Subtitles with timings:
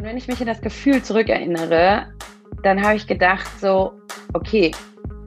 [0.00, 2.06] Und wenn ich mich in das Gefühl zurückerinnere,
[2.62, 3.92] dann habe ich gedacht, so,
[4.32, 4.70] okay,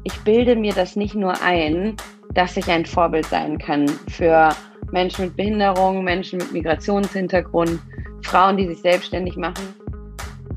[0.04, 1.96] ich bilde mir das nicht nur ein,
[2.34, 4.50] dass ich ein Vorbild sein kann für
[4.92, 7.80] Menschen mit Behinderung, Menschen mit Migrationshintergrund,
[8.24, 9.76] Frauen, die sich selbstständig machen.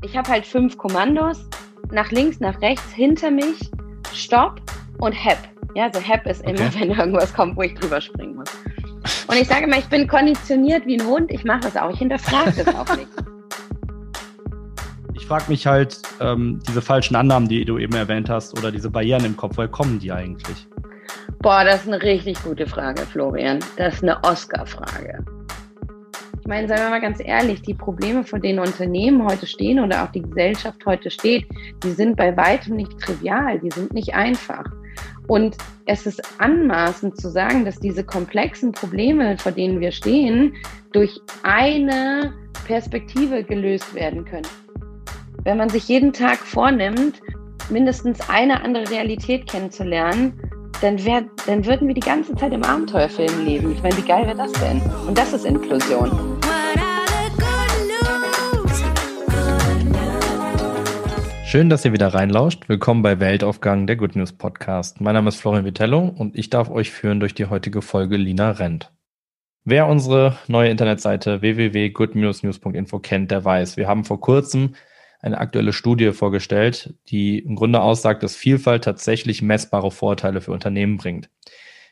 [0.01, 1.47] Ich habe halt fünf Kommandos,
[1.91, 3.69] nach links, nach rechts, hinter mich,
[4.13, 4.59] Stopp
[4.97, 5.37] und Hep.
[5.75, 6.79] Ja, so Hep ist immer, okay.
[6.79, 8.49] wenn irgendwas kommt, wo ich drüber springen muss.
[9.27, 11.99] Und ich sage immer, ich bin konditioniert wie ein Hund, ich mache es auch, ich
[11.99, 13.09] hinterfrage das auch nicht.
[15.27, 18.89] Ich frage mich halt, ähm, diese falschen Annahmen, die du eben erwähnt hast, oder diese
[18.89, 20.65] Barrieren im Kopf, woher kommen die eigentlich?
[21.39, 23.59] Boah, das ist eine richtig gute Frage, Florian.
[23.75, 25.25] Das ist eine Oscar-Frage.
[26.39, 30.05] Ich meine, seien wir mal ganz ehrlich, die Probleme, vor denen Unternehmen heute stehen oder
[30.05, 31.45] auch die Gesellschaft heute steht,
[31.83, 34.63] die sind bei weitem nicht trivial, die sind nicht einfach.
[35.27, 40.55] Und es ist anmaßend zu sagen, dass diese komplexen Probleme, vor denen wir stehen,
[40.93, 42.31] durch eine
[42.65, 44.47] Perspektive gelöst werden können.
[45.47, 47.21] Wenn man sich jeden Tag vornimmt,
[47.69, 50.33] mindestens eine andere Realität kennenzulernen,
[50.81, 53.71] dann, wär, dann würden wir die ganze Zeit im Abenteuerfilm leben.
[53.71, 54.81] Ich meine, wie geil wäre das denn?
[55.07, 56.11] Und das ist Inklusion.
[61.45, 62.67] Schön, dass ihr wieder reinlauscht.
[62.67, 64.99] Willkommen bei Weltaufgang, der Good News Podcast.
[64.99, 68.51] Mein Name ist Florian Vitello und ich darf euch führen durch die heutige Folge Lina
[68.51, 68.91] Rent.
[69.63, 74.75] Wer unsere neue Internetseite www.good-news.info kennt, der weiß, wir haben vor kurzem
[75.27, 80.97] eine aktuelle Studie vorgestellt, die im Grunde aussagt, dass Vielfalt tatsächlich messbare Vorteile für Unternehmen
[80.97, 81.29] bringt.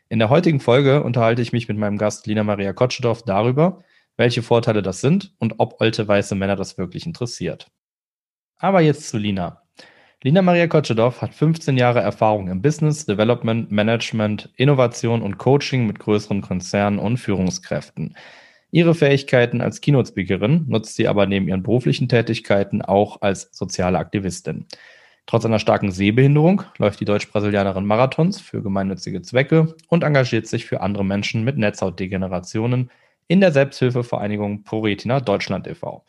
[0.09, 3.83] In der heutigen Folge unterhalte ich mich mit meinem Gast Lina Maria Kotschedorf darüber,
[4.17, 7.67] welche Vorteile das sind und ob alte weiße Männer das wirklich interessiert.
[8.57, 9.61] Aber jetzt zu Lina.
[10.23, 15.99] Lina Maria Kotschedorf hat 15 Jahre Erfahrung im Business, Development, Management, Innovation und Coaching mit
[15.99, 18.15] größeren Konzernen und Führungskräften.
[18.75, 24.65] Ihre Fähigkeiten als Keynote-Speakerin nutzt sie aber neben ihren beruflichen Tätigkeiten auch als soziale Aktivistin.
[25.27, 30.81] Trotz einer starken Sehbehinderung läuft die Deutsch-Brasilianerin Marathons für gemeinnützige Zwecke und engagiert sich für
[30.81, 32.91] andere Menschen mit Netzhautdegenerationen
[33.29, 36.03] in der Selbsthilfevereinigung ProRetina Deutschland e.V.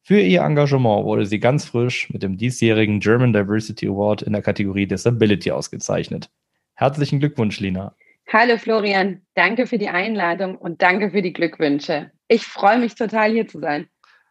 [0.00, 4.40] Für ihr Engagement wurde sie ganz frisch mit dem diesjährigen German Diversity Award in der
[4.40, 6.30] Kategorie Disability ausgezeichnet.
[6.72, 7.94] Herzlichen Glückwunsch, Lina.
[8.30, 12.10] Hallo Florian, danke für die Einladung und danke für die Glückwünsche.
[12.28, 13.88] Ich freue mich total hier zu sein.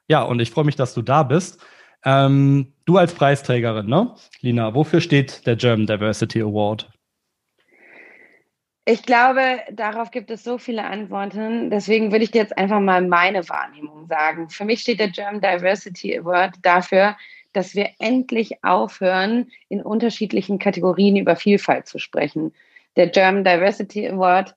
[0.08, 1.60] Ja, und ich freue mich, dass du da bist.
[2.06, 4.14] Ähm, du als Preisträgerin, ne?
[4.42, 6.92] Lina, wofür steht der German Diversity Award?
[8.86, 11.72] Ich glaube, darauf gibt es so viele Antworten.
[11.72, 14.48] Deswegen würde ich dir jetzt einfach mal meine Wahrnehmung sagen.
[14.50, 17.18] Für mich steht der German Diversity Award dafür,
[17.52, 22.54] dass wir endlich aufhören, in unterschiedlichen Kategorien über Vielfalt zu sprechen.
[22.98, 24.56] Der German Diversity Award,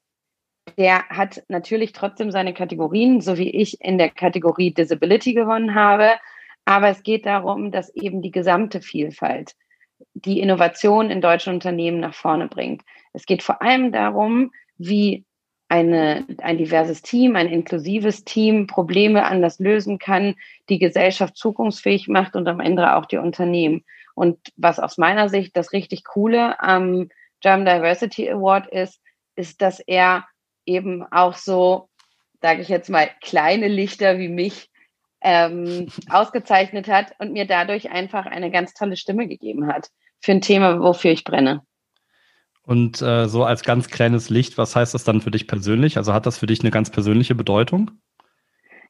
[0.79, 6.13] der hat natürlich trotzdem seine Kategorien, so wie ich in der Kategorie Disability gewonnen habe.
[6.65, 9.53] Aber es geht darum, dass eben die gesamte Vielfalt
[10.15, 12.83] die Innovation in deutschen Unternehmen nach vorne bringt.
[13.13, 15.27] Es geht vor allem darum, wie
[15.69, 20.35] eine, ein diverses Team, ein inklusives Team Probleme anders lösen kann,
[20.71, 23.85] die Gesellschaft zukunftsfähig macht und am Ende auch die Unternehmen.
[24.15, 29.01] Und was aus meiner Sicht das richtig Coole am German Diversity Award ist,
[29.37, 30.25] ist, dass er
[30.67, 31.89] eben auch so,
[32.41, 34.71] sage ich jetzt mal, kleine Lichter wie mich
[35.21, 39.89] ähm, ausgezeichnet hat und mir dadurch einfach eine ganz tolle Stimme gegeben hat
[40.21, 41.63] für ein Thema, wofür ich brenne.
[42.63, 45.97] Und äh, so als ganz kleines Licht, was heißt das dann für dich persönlich?
[45.97, 47.91] Also hat das für dich eine ganz persönliche Bedeutung?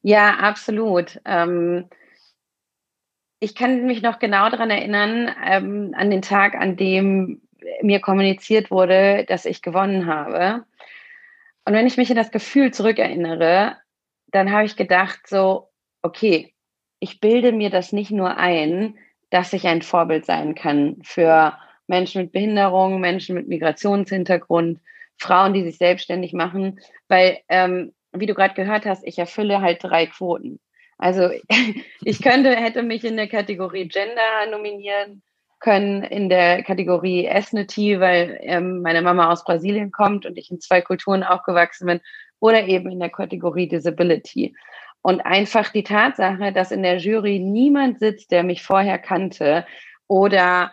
[0.02, 1.20] Ja, absolut.
[1.24, 1.88] Ähm,
[3.38, 7.40] ich kann mich noch genau daran erinnern, ähm, an den Tag, an dem
[7.82, 10.64] mir kommuniziert wurde, dass ich gewonnen habe.
[11.64, 13.76] Und wenn ich mich in das Gefühl zurückerinnere,
[14.28, 15.68] dann habe ich gedacht, so,
[16.02, 16.54] okay,
[17.00, 18.98] ich bilde mir das nicht nur ein,
[19.30, 21.56] dass ich ein Vorbild sein kann für
[21.86, 24.80] Menschen mit Behinderung, Menschen mit Migrationshintergrund,
[25.18, 29.82] Frauen, die sich selbstständig machen, weil, ähm, wie du gerade gehört hast, ich erfülle halt
[29.82, 30.60] drei Quoten.
[30.98, 31.30] Also
[32.04, 35.22] ich könnte, hätte mich in der Kategorie Gender nominieren
[35.60, 40.60] können, in der Kategorie Ethnicity, weil ähm, meine Mama aus Brasilien kommt und ich in
[40.60, 42.00] zwei Kulturen aufgewachsen bin,
[42.40, 44.56] oder eben in der Kategorie Disability.
[45.02, 49.66] Und einfach die Tatsache, dass in der Jury niemand sitzt, der mich vorher kannte
[50.08, 50.72] oder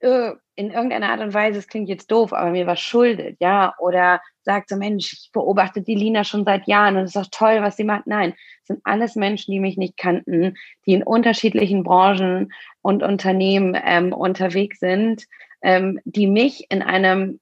[0.00, 3.74] äh, in irgendeiner Art und Weise, es klingt jetzt doof, aber mir was schuldet, ja,
[3.78, 7.30] oder sagt so, Mensch, ich beobachte die Lina schon seit Jahren und es ist doch
[7.30, 8.06] toll, was sie macht.
[8.06, 10.56] Nein, es sind alles Menschen, die mich nicht kannten,
[10.86, 12.52] die in unterschiedlichen Branchen
[12.82, 15.24] und Unternehmen ähm, unterwegs sind,
[15.62, 17.40] ähm, die mich in einem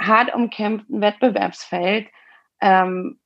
[0.00, 2.08] hart umkämpften Wettbewerbsfeld
[2.60, 3.18] ähm,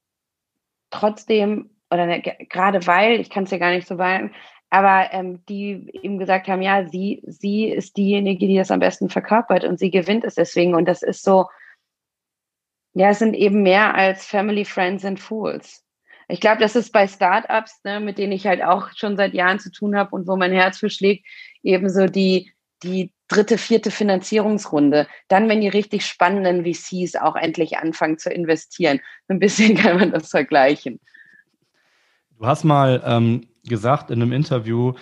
[0.90, 4.32] trotzdem, oder ne, gerade weil, ich kann es ja gar nicht so sagen,
[4.74, 9.08] aber ähm, die ihm gesagt haben, ja, sie, sie ist diejenige, die das am besten
[9.08, 10.74] verkörpert und sie gewinnt es deswegen.
[10.74, 11.46] Und das ist so,
[12.92, 15.84] ja, es sind eben mehr als Family, Friends and Fools.
[16.26, 19.60] Ich glaube, das ist bei Startups, ne, mit denen ich halt auch schon seit Jahren
[19.60, 21.24] zu tun habe und wo mein Herz für schlägt,
[21.62, 25.06] eben so die, die dritte, vierte Finanzierungsrunde.
[25.28, 29.00] Dann, wenn die richtig spannenden VCs auch endlich anfangen zu investieren.
[29.28, 30.98] Ein bisschen kann man das vergleichen.
[32.38, 34.94] Du hast mal ähm, gesagt in einem Interview,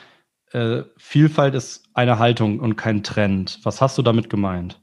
[0.52, 3.58] äh, Vielfalt ist eine Haltung und kein Trend.
[3.62, 4.81] Was hast du damit gemeint?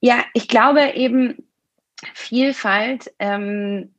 [0.00, 1.48] Ja, ich glaube eben,
[2.14, 3.94] Vielfalt ähm,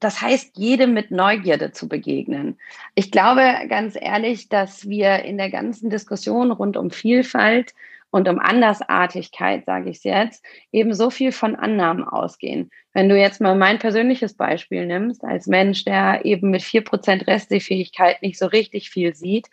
[0.00, 2.58] das heißt, jedem mit Neugierde zu begegnen.
[2.94, 7.74] Ich glaube ganz ehrlich, dass wir in der ganzen Diskussion rund um Vielfalt
[8.10, 12.70] und um Andersartigkeit, sage ich es jetzt, eben so viel von Annahmen ausgehen.
[12.92, 17.26] Wenn du jetzt mal mein persönliches Beispiel nimmst, als Mensch, der eben mit vier Prozent
[17.26, 19.48] Restsehfähigkeit nicht so richtig viel sieht,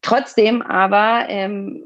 [0.00, 1.82] trotzdem aber ähm,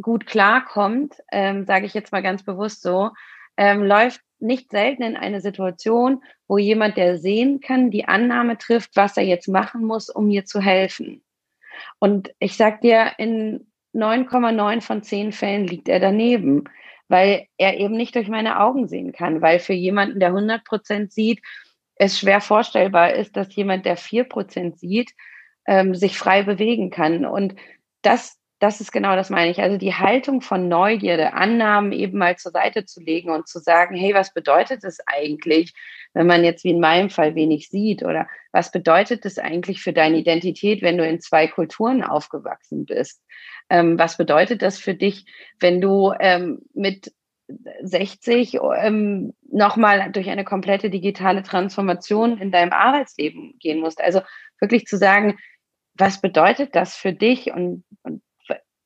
[0.00, 3.10] gut klarkommt, ähm, sage ich jetzt mal ganz bewusst so,
[3.56, 8.96] ähm, läuft nicht selten in eine Situation, wo jemand, der sehen kann, die Annahme trifft,
[8.96, 11.22] was er jetzt machen muss, um mir zu helfen.
[12.00, 16.64] Und ich sag dir, in 9,9 von 10 Fällen liegt er daneben,
[17.08, 21.12] weil er eben nicht durch meine Augen sehen kann, weil für jemanden, der 100 Prozent
[21.12, 21.40] sieht,
[21.96, 25.12] es schwer vorstellbar ist, dass jemand, der 4 Prozent sieht,
[25.66, 27.24] ähm, sich frei bewegen kann.
[27.24, 27.54] Und
[28.02, 29.60] das das ist genau das meine ich.
[29.60, 33.96] Also die Haltung von Neugierde, Annahmen eben mal zur Seite zu legen und zu sagen,
[33.96, 35.74] hey, was bedeutet es eigentlich,
[36.14, 38.04] wenn man jetzt wie in meinem Fall wenig sieht?
[38.04, 43.20] Oder was bedeutet es eigentlich für deine Identität, wenn du in zwei Kulturen aufgewachsen bist?
[43.72, 45.24] Ähm, was bedeutet das für dich,
[45.58, 47.10] wenn du ähm, mit
[47.82, 53.98] 60 ähm, nochmal durch eine komplette digitale Transformation in deinem Arbeitsleben gehen musst?
[54.02, 54.20] Also
[54.60, 55.38] wirklich zu sagen,
[55.94, 58.22] was bedeutet das für dich und, und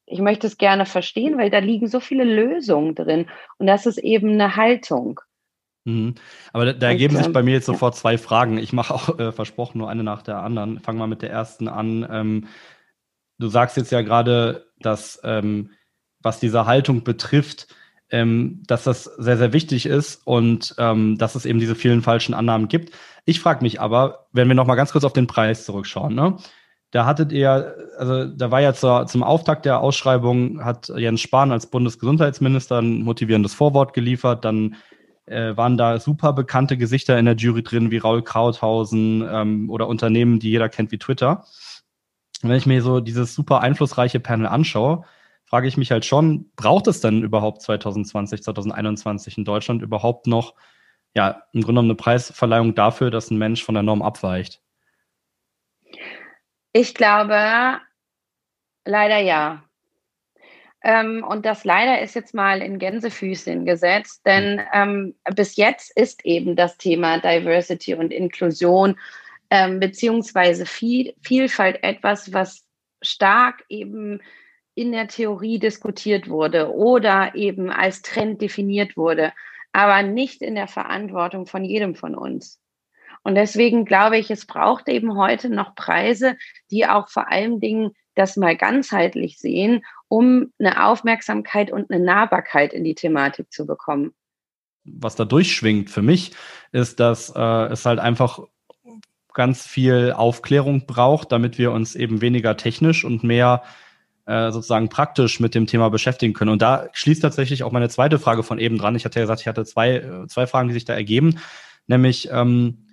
[0.06, 3.26] ich möchte es gerne verstehen, weil da liegen so viele Lösungen drin.
[3.58, 5.20] Und das ist eben eine Haltung.
[5.84, 6.14] Mhm.
[6.52, 8.56] Aber da, da ergeben sich bei mir jetzt sofort zwei Fragen.
[8.58, 10.78] Ich mache auch äh, versprochen nur eine nach der anderen.
[10.78, 12.06] Fangen wir mit der ersten an.
[12.08, 12.46] Ähm,
[13.38, 15.70] du sagst jetzt ja gerade, dass ähm,
[16.20, 17.68] was diese Haltung betrifft,
[18.10, 22.34] ähm, dass das sehr, sehr wichtig ist und ähm, dass es eben diese vielen falschen
[22.34, 22.94] Annahmen gibt.
[23.24, 26.36] Ich frage mich aber, wenn wir noch mal ganz kurz auf den Preis zurückschauen, ne?
[26.92, 31.50] Da hattet ihr, also da war ja zur, zum Auftakt der Ausschreibung, hat Jens Spahn
[31.50, 34.44] als Bundesgesundheitsminister ein motivierendes Vorwort geliefert.
[34.44, 34.76] Dann
[35.26, 39.88] äh, waren da super bekannte Gesichter in der Jury drin, wie Raul Krauthausen ähm, oder
[39.88, 41.44] Unternehmen, die jeder kennt wie Twitter.
[42.46, 45.04] Und wenn ich mir so dieses super einflussreiche Panel anschaue,
[45.46, 50.54] frage ich mich halt schon, braucht es denn überhaupt 2020, 2021 in Deutschland überhaupt noch,
[51.12, 54.62] ja, im Grunde genommen eine Preisverleihung dafür, dass ein Mensch von der Norm abweicht?
[56.72, 57.80] Ich glaube,
[58.84, 59.64] leider ja.
[60.84, 66.24] Ähm, und das leider ist jetzt mal in Gänsefüßchen gesetzt, denn ähm, bis jetzt ist
[66.24, 68.96] eben das Thema Diversity und Inklusion
[69.50, 72.64] ähm, beziehungsweise viel, Vielfalt etwas, was
[73.02, 74.20] stark eben
[74.74, 79.32] in der Theorie diskutiert wurde oder eben als Trend definiert wurde,
[79.72, 82.60] aber nicht in der Verantwortung von jedem von uns.
[83.22, 86.36] Und deswegen glaube ich, es braucht eben heute noch Preise,
[86.70, 92.72] die auch vor allen Dingen das mal ganzheitlich sehen, um eine Aufmerksamkeit und eine Nahbarkeit
[92.72, 94.14] in die Thematik zu bekommen.
[94.84, 96.32] Was da durchschwingt für mich,
[96.70, 98.40] ist, dass äh, es halt einfach
[99.36, 103.62] ganz viel Aufklärung braucht, damit wir uns eben weniger technisch und mehr
[104.24, 106.50] äh, sozusagen praktisch mit dem Thema beschäftigen können.
[106.50, 108.96] Und da schließt tatsächlich auch meine zweite Frage von eben dran.
[108.96, 111.38] Ich hatte ja gesagt, ich hatte zwei, äh, zwei Fragen, die sich da ergeben,
[111.86, 112.86] nämlich ähm,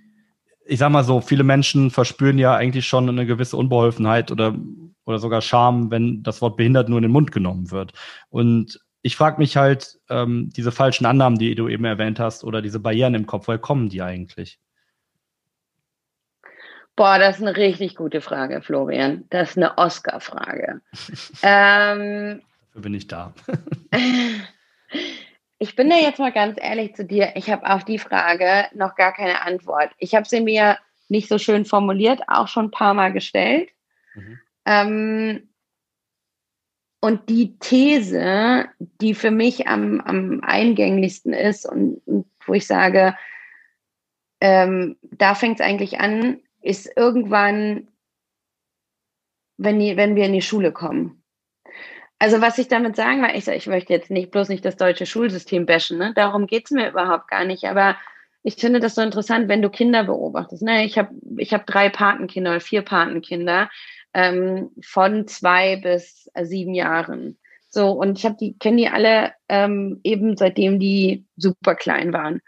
[0.66, 4.56] ich sag mal so, viele Menschen verspüren ja eigentlich schon eine gewisse Unbeholfenheit oder,
[5.06, 7.94] oder sogar Scham, wenn das Wort behindert nur in den Mund genommen wird.
[8.30, 12.62] Und ich frage mich halt, ähm, diese falschen Annahmen, die du eben erwähnt hast, oder
[12.62, 14.60] diese Barrieren im Kopf, woher kommen die eigentlich?
[16.96, 19.26] Boah, das ist eine richtig gute Frage, Florian.
[19.30, 20.82] Das ist eine Oscar-Frage.
[21.44, 23.34] ähm, Dafür bin ich da.
[25.64, 27.32] Ich bin da jetzt mal ganz ehrlich zu dir.
[27.36, 29.92] Ich habe auf die Frage noch gar keine Antwort.
[29.98, 33.70] Ich habe sie mir nicht so schön formuliert, auch schon ein paar Mal gestellt.
[34.14, 34.40] Mhm.
[34.66, 35.50] Ähm,
[37.00, 38.66] und die These,
[39.00, 43.16] die für mich am, am eingänglichsten ist und, und wo ich sage,
[44.42, 47.88] ähm, da fängt es eigentlich an, ist irgendwann,
[49.58, 51.24] wenn, die, wenn wir in die Schule kommen.
[52.20, 55.06] Also was ich damit sagen will, ich, ich möchte jetzt nicht bloß nicht das deutsche
[55.06, 56.14] Schulsystem bashen, ne?
[56.16, 57.98] darum geht es mir überhaupt gar nicht, aber
[58.44, 60.64] ich finde das so interessant, wenn du Kinder beobachtest.
[60.64, 60.86] Ne?
[60.86, 63.70] Ich habe ich hab drei Patenkinder oder vier Patenkinder
[64.14, 67.38] ähm, von zwei bis äh, sieben Jahren.
[67.70, 72.42] So, und ich habe die, kenne die alle ähm, eben seitdem die super klein waren.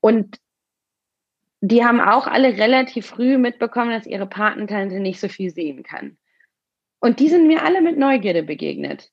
[0.00, 0.36] Und
[1.60, 6.18] die haben auch alle relativ früh mitbekommen, dass ihre Patentante nicht so viel sehen kann.
[7.00, 9.12] Und die sind mir alle mit Neugierde begegnet.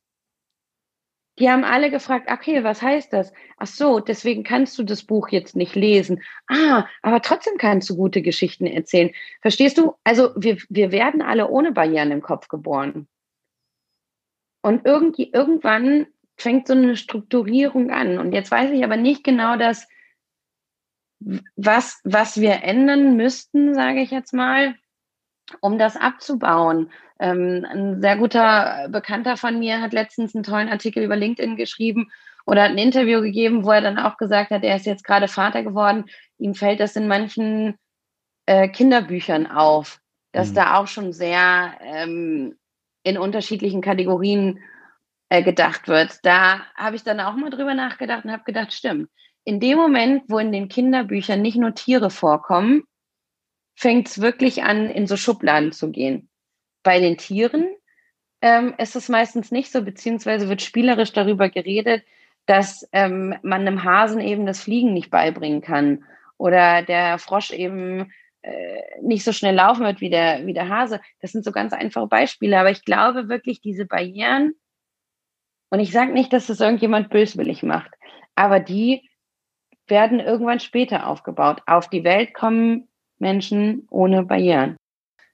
[1.40, 3.34] Die haben alle gefragt, okay, was heißt das?
[3.58, 6.22] Ach so, deswegen kannst du das Buch jetzt nicht lesen.
[6.48, 9.12] Ah, aber trotzdem kannst du gute Geschichten erzählen.
[9.42, 9.96] Verstehst du?
[10.04, 13.08] Also wir, wir werden alle ohne Barrieren im Kopf geboren.
[14.62, 16.06] Und irgendwie, irgendwann
[16.38, 18.20] fängt so eine Strukturierung an.
[18.20, 19.88] Und jetzt weiß ich aber nicht genau das,
[21.56, 24.76] was, was wir ändern müssten, sage ich jetzt mal,
[25.62, 26.92] um das abzubauen.
[27.20, 32.12] Ähm, ein sehr guter Bekannter von mir hat letztens einen tollen Artikel über LinkedIn geschrieben
[32.46, 35.28] oder hat ein Interview gegeben, wo er dann auch gesagt hat, er ist jetzt gerade
[35.28, 36.06] Vater geworden.
[36.38, 37.76] Ihm fällt das in manchen
[38.46, 40.00] äh, Kinderbüchern auf,
[40.32, 40.56] dass mhm.
[40.56, 42.58] da auch schon sehr ähm,
[43.04, 44.60] in unterschiedlichen Kategorien
[45.30, 46.20] äh, gedacht wird.
[46.24, 49.10] Da habe ich dann auch mal drüber nachgedacht und habe gedacht, stimmt.
[49.46, 52.84] In dem Moment, wo in den Kinderbüchern nicht nur Tiere vorkommen,
[53.76, 56.30] fängt es wirklich an, in so Schubladen zu gehen.
[56.84, 57.68] Bei den Tieren
[58.42, 62.04] ähm, ist es meistens nicht so, beziehungsweise wird spielerisch darüber geredet,
[62.46, 66.04] dass ähm, man einem Hasen eben das Fliegen nicht beibringen kann
[66.38, 71.00] oder der Frosch eben äh, nicht so schnell laufen wird wie der, wie der Hase.
[71.22, 74.54] Das sind so ganz einfache Beispiele, aber ich glaube wirklich, diese Barrieren,
[75.70, 77.92] und ich sage nicht, dass das irgendjemand böswillig macht,
[78.36, 79.10] aber die
[79.88, 81.62] werden irgendwann später aufgebaut.
[81.66, 82.88] Auf die Welt kommen
[83.20, 84.78] Menschen ohne Barrieren.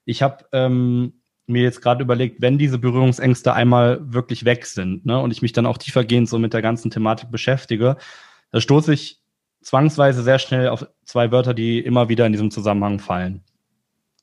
[0.05, 5.19] Ich habe ähm, mir jetzt gerade überlegt, wenn diese Berührungsängste einmal wirklich weg sind ne,
[5.19, 7.97] und ich mich dann auch tiefergehend so mit der ganzen Thematik beschäftige,
[8.51, 9.21] da stoße ich
[9.61, 13.43] zwangsweise sehr schnell auf zwei Wörter, die immer wieder in diesem Zusammenhang fallen.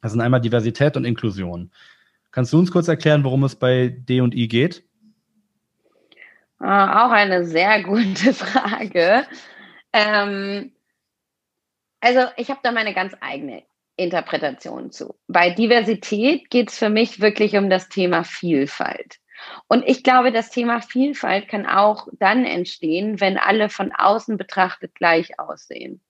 [0.00, 1.71] Das sind einmal Diversität und Inklusion.
[2.30, 4.85] Kannst du uns kurz erklären, worum es bei D und I geht?
[6.59, 9.26] Ah, auch eine sehr gute Frage.
[9.97, 10.73] Ähm,
[12.00, 13.62] also ich habe da meine ganz eigene
[13.97, 15.19] Interpretation zu.
[15.26, 19.19] Bei Diversität geht es für mich wirklich um das Thema Vielfalt.
[19.69, 24.95] Und ich glaube, das Thema Vielfalt kann auch dann entstehen, wenn alle von außen betrachtet
[24.95, 26.03] gleich aussehen.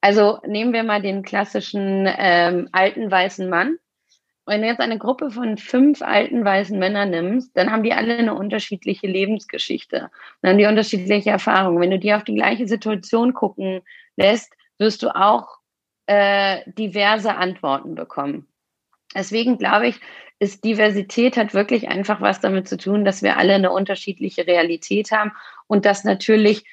[0.00, 3.78] Also nehmen wir mal den klassischen ähm, alten weißen Mann.
[4.46, 8.16] Wenn du jetzt eine Gruppe von fünf alten weißen Männern nimmst, dann haben die alle
[8.16, 10.10] eine unterschiedliche Lebensgeschichte.
[10.40, 11.80] Dann haben die unterschiedliche Erfahrungen.
[11.80, 13.82] Wenn du die auf die gleiche Situation gucken
[14.16, 15.58] lässt, wirst du auch
[16.06, 18.46] äh, diverse Antworten bekommen.
[19.14, 20.00] Deswegen glaube ich,
[20.38, 25.10] ist Diversität hat wirklich einfach was damit zu tun, dass wir alle eine unterschiedliche Realität
[25.10, 25.32] haben
[25.66, 26.64] und dass natürlich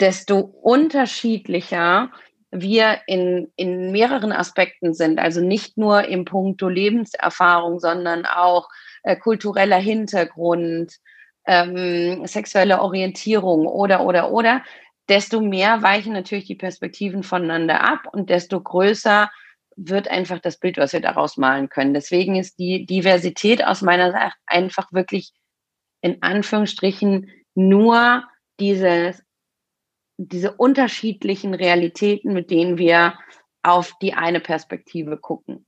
[0.00, 2.10] desto unterschiedlicher
[2.52, 8.68] wir in, in mehreren Aspekten sind, also nicht nur im Punkto Lebenserfahrung, sondern auch
[9.02, 10.92] äh, kultureller Hintergrund,
[11.46, 14.62] ähm, sexuelle Orientierung oder, oder, oder,
[15.08, 19.30] desto mehr weichen natürlich die Perspektiven voneinander ab und desto größer
[19.74, 21.94] wird einfach das Bild, was wir daraus malen können.
[21.94, 25.32] Deswegen ist die Diversität aus meiner Sicht einfach wirklich
[26.02, 28.24] in Anführungsstrichen nur
[28.60, 29.22] dieses,
[30.16, 33.18] diese unterschiedlichen Realitäten, mit denen wir
[33.62, 35.66] auf die eine Perspektive gucken.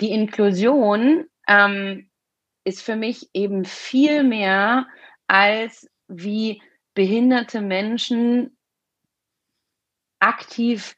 [0.00, 2.10] Die Inklusion ähm,
[2.64, 4.86] ist für mich eben viel mehr
[5.26, 6.62] als wie
[6.94, 8.56] behinderte Menschen
[10.20, 10.96] aktiv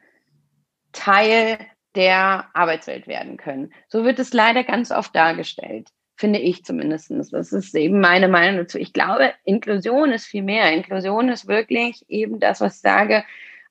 [0.92, 1.58] Teil
[1.94, 3.72] der Arbeitswelt werden können.
[3.88, 7.10] So wird es leider ganz oft dargestellt, finde ich zumindest.
[7.10, 8.78] Das ist eben meine Meinung dazu.
[8.78, 10.72] Ich glaube, Inklusion ist viel mehr.
[10.72, 13.24] Inklusion ist wirklich eben das, was ich sage,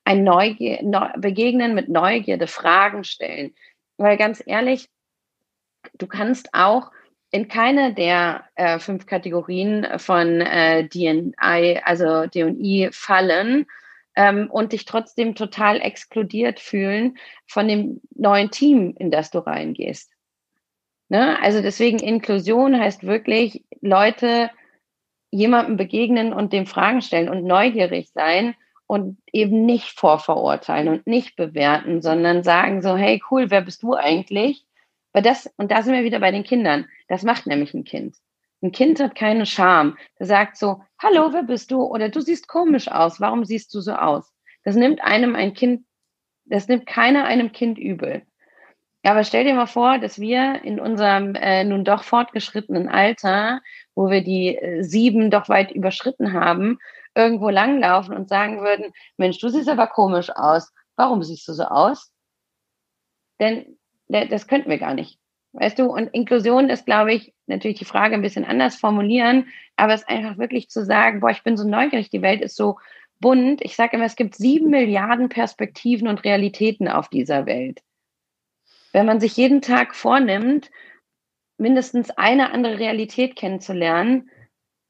[0.04, 0.78] ein Neugier,
[1.18, 3.54] Begegnen mit Neugierde, Fragen stellen.
[3.96, 4.88] Weil ganz ehrlich,
[5.98, 6.92] du kannst auch
[7.32, 13.66] in keine der äh, fünf Kategorien von äh, DNI, also D&I fallen
[14.14, 20.15] ähm, und dich trotzdem total exkludiert fühlen von dem neuen Team, in das du reingehst.
[21.08, 21.40] Ne?
[21.40, 24.50] Also deswegen Inklusion heißt wirklich Leute
[25.30, 28.54] jemandem begegnen und dem Fragen stellen und neugierig sein
[28.86, 33.94] und eben nicht vorverurteilen und nicht bewerten, sondern sagen so, hey cool, wer bist du
[33.94, 34.64] eigentlich?
[35.12, 38.16] Weil das, und da sind wir wieder bei den Kindern, das macht nämlich ein Kind.
[38.62, 39.96] Ein Kind hat keine Scham.
[40.18, 41.82] Der sagt so, hallo, wer bist du?
[41.82, 43.20] Oder du siehst komisch aus.
[43.20, 44.32] Warum siehst du so aus?
[44.64, 45.84] Das nimmt einem ein Kind,
[46.44, 48.22] das nimmt keiner einem Kind übel.
[49.06, 53.60] Ja, aber stell dir mal vor, dass wir in unserem äh, nun doch fortgeschrittenen Alter,
[53.94, 56.80] wo wir die äh, sieben doch weit überschritten haben,
[57.14, 60.72] irgendwo langlaufen und sagen würden, Mensch, du siehst aber komisch aus.
[60.96, 62.10] warum siehst du so aus?
[63.38, 65.20] Denn das könnten wir gar nicht.
[65.52, 69.46] Weißt du, und Inklusion ist, glaube ich, natürlich die Frage ein bisschen anders formulieren,
[69.76, 72.56] aber es ist einfach wirklich zu sagen, boah, ich bin so neugierig, die Welt ist
[72.56, 72.80] so
[73.20, 73.60] bunt.
[73.62, 77.85] Ich sage immer, es gibt sieben Milliarden Perspektiven und Realitäten auf dieser Welt.
[78.96, 80.70] Wenn man sich jeden Tag vornimmt,
[81.58, 84.30] mindestens eine andere Realität kennenzulernen,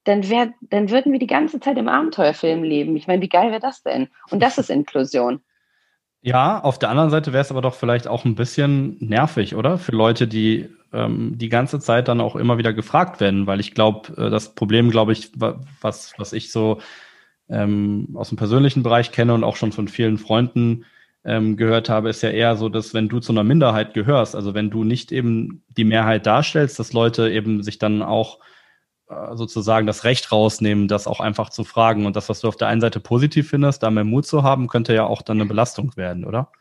[0.04, 2.94] dann, wär, dann würden wir die ganze Zeit im Abenteuerfilm leben.
[2.94, 4.06] Ich meine, wie geil wäre das denn?
[4.30, 5.40] Und das ist Inklusion.
[6.20, 9.76] Ja, auf der anderen Seite wäre es aber doch vielleicht auch ein bisschen nervig, oder?
[9.76, 13.74] Für Leute, die ähm, die ganze Zeit dann auch immer wieder gefragt werden, weil ich
[13.74, 16.78] glaube, äh, das Problem, glaube ich, was, was ich so
[17.48, 20.84] ähm, aus dem persönlichen Bereich kenne und auch schon von vielen Freunden
[21.26, 24.54] ähm, gehört habe, ist ja eher so, dass wenn du zu einer Minderheit gehörst, also
[24.54, 28.38] wenn du nicht eben die Mehrheit darstellst, dass Leute eben sich dann auch
[29.08, 32.06] äh, sozusagen das Recht rausnehmen, das auch einfach zu fragen.
[32.06, 34.68] Und das, was du auf der einen Seite positiv findest, da mehr Mut zu haben,
[34.68, 36.52] könnte ja auch dann eine Belastung werden, oder?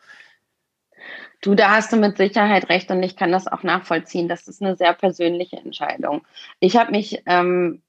[1.42, 4.28] Du, da hast du mit Sicherheit recht und ich kann das auch nachvollziehen.
[4.28, 6.22] Das ist eine sehr persönliche Entscheidung.
[6.58, 7.82] Ich habe mich, ähm,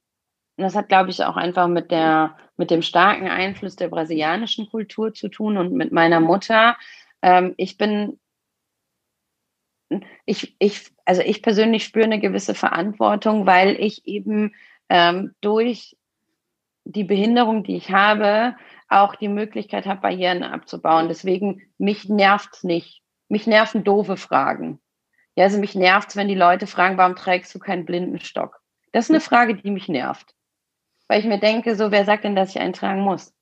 [0.56, 5.14] das hat, glaube ich, auch einfach mit der, mit dem starken Einfluss der brasilianischen Kultur
[5.14, 6.76] zu tun und mit meiner Mutter.
[7.22, 8.18] Ähm, ich bin
[10.26, 14.54] ich, ich, also ich persönlich spüre eine gewisse Verantwortung, weil ich eben
[14.88, 15.96] ähm, durch
[16.84, 18.56] die Behinderung, die ich habe,
[18.88, 21.08] auch die Möglichkeit habe, Barrieren abzubauen.
[21.08, 23.02] Deswegen, mich nervt es nicht.
[23.28, 24.80] Mich nerven doofe Fragen.
[25.36, 28.60] Ja, also mich nervt es, wenn die Leute fragen, warum trägst du keinen Blindenstock?
[28.92, 30.34] Das ist eine Frage, die mich nervt.
[31.08, 33.34] Weil ich mir denke, so, wer sagt denn, dass ich einen tragen muss?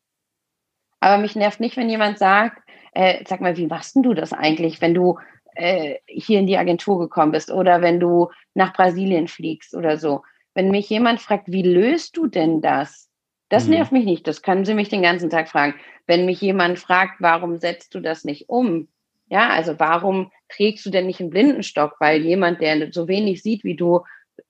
[1.01, 4.33] Aber mich nervt nicht, wenn jemand sagt, äh, sag mal, wie machst denn du das
[4.33, 5.19] eigentlich, wenn du
[5.57, 10.23] äh, hier in die Agentur gekommen bist oder wenn du nach Brasilien fliegst oder so.
[10.55, 13.11] Wenn mich jemand fragt, wie löst du denn das?
[13.49, 13.75] Das mhm.
[13.75, 14.27] nervt mich nicht.
[14.27, 15.75] Das können Sie mich den ganzen Tag fragen.
[16.07, 18.89] Wenn mich jemand fragt, warum setzt du das nicht um?
[19.29, 21.97] Ja, also warum trägst du denn nicht einen Blindenstock?
[22.01, 24.03] Weil jemand, der so wenig sieht wie du,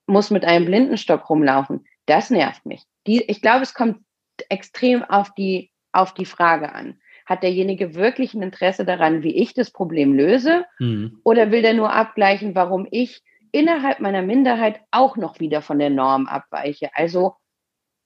[0.07, 1.87] muss mit einem Blindenstock rumlaufen.
[2.07, 2.83] Das nervt mich.
[3.07, 3.99] Die, ich glaube, es kommt
[4.49, 7.01] extrem auf die, auf die Frage an.
[7.25, 10.65] Hat derjenige wirklich ein Interesse daran, wie ich das Problem löse?
[10.79, 11.21] Mhm.
[11.25, 15.91] Oder will der nur abgleichen, warum ich innerhalb meiner Minderheit auch noch wieder von der
[15.91, 16.91] Norm abweiche?
[16.95, 17.35] Also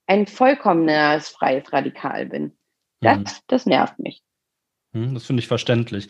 [0.07, 2.57] ein vollkommenes freies Radikal bin.
[2.99, 3.25] Das, mhm.
[3.47, 4.21] das nervt mich.
[4.93, 6.09] Mhm, das finde ich verständlich.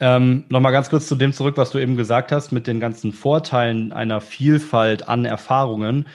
[0.00, 3.12] Ähm, Nochmal ganz kurz zu dem zurück, was du eben gesagt hast, mit den ganzen
[3.12, 6.08] Vorteilen einer Vielfalt an Erfahrungen.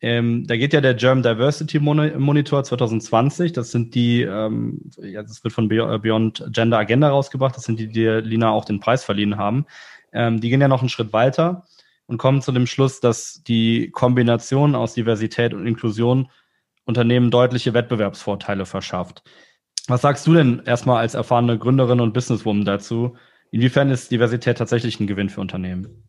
[0.00, 3.52] Ähm, da geht ja der German Diversity Monitor 2020.
[3.52, 7.56] Das sind die, ähm, ja, das wird von äh, Beyond Gender Agenda rausgebracht.
[7.56, 9.66] Das sind die, die Lina auch den Preis verliehen haben.
[10.12, 11.64] Ähm, die gehen ja noch einen Schritt weiter
[12.06, 16.28] und kommen zu dem Schluss, dass die Kombination aus Diversität und Inklusion
[16.84, 19.22] Unternehmen deutliche Wettbewerbsvorteile verschafft.
[19.88, 23.16] Was sagst du denn erstmal als erfahrene Gründerin und Businesswoman dazu?
[23.50, 26.08] Inwiefern ist Diversität tatsächlich ein Gewinn für Unternehmen?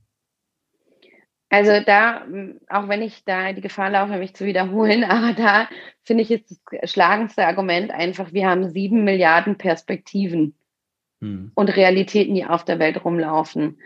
[1.49, 2.25] Also da,
[2.69, 5.67] auch wenn ich da die Gefahr laufe, mich zu wiederholen, aber da
[6.03, 10.55] finde ich jetzt das schlagendste Argument einfach, wir haben sieben Milliarden Perspektiven
[11.21, 11.51] hm.
[11.55, 13.79] und Realitäten, die auf der Welt rumlaufen.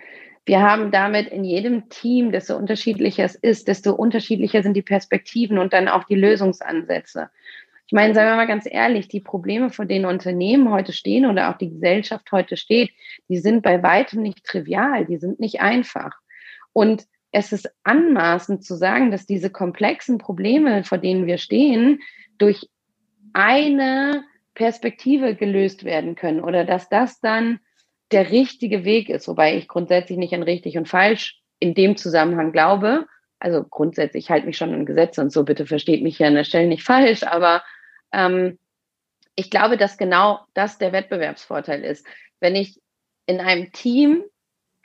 [0.45, 5.57] Wir haben damit in jedem Team, desto unterschiedlicher es ist, desto unterschiedlicher sind die Perspektiven
[5.57, 7.29] und dann auch die Lösungsansätze.
[7.85, 11.49] Ich meine, sagen wir mal ganz ehrlich, die Probleme, vor denen Unternehmen heute stehen oder
[11.49, 12.91] auch die Gesellschaft heute steht,
[13.29, 16.11] die sind bei weitem nicht trivial, die sind nicht einfach.
[16.73, 21.99] Und es ist anmaßend zu sagen, dass diese komplexen Probleme, vor denen wir stehen,
[22.37, 22.69] durch
[23.33, 27.59] eine Perspektive gelöst werden können oder dass das dann
[28.11, 32.51] der richtige Weg ist, wobei ich grundsätzlich nicht an richtig und falsch in dem Zusammenhang
[32.51, 33.07] glaube.
[33.39, 36.43] Also grundsätzlich halte mich schon an Gesetze und so, bitte versteht mich hier an der
[36.43, 37.63] Stelle nicht falsch, aber
[38.11, 38.59] ähm,
[39.35, 42.05] ich glaube, dass genau das der Wettbewerbsvorteil ist.
[42.39, 42.79] Wenn ich
[43.25, 44.23] in einem Team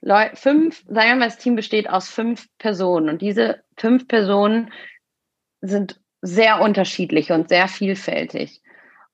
[0.00, 4.72] Leu fünf, sagen wir mal, das Team besteht aus fünf Personen und diese fünf Personen
[5.60, 8.62] sind sehr unterschiedlich und sehr vielfältig.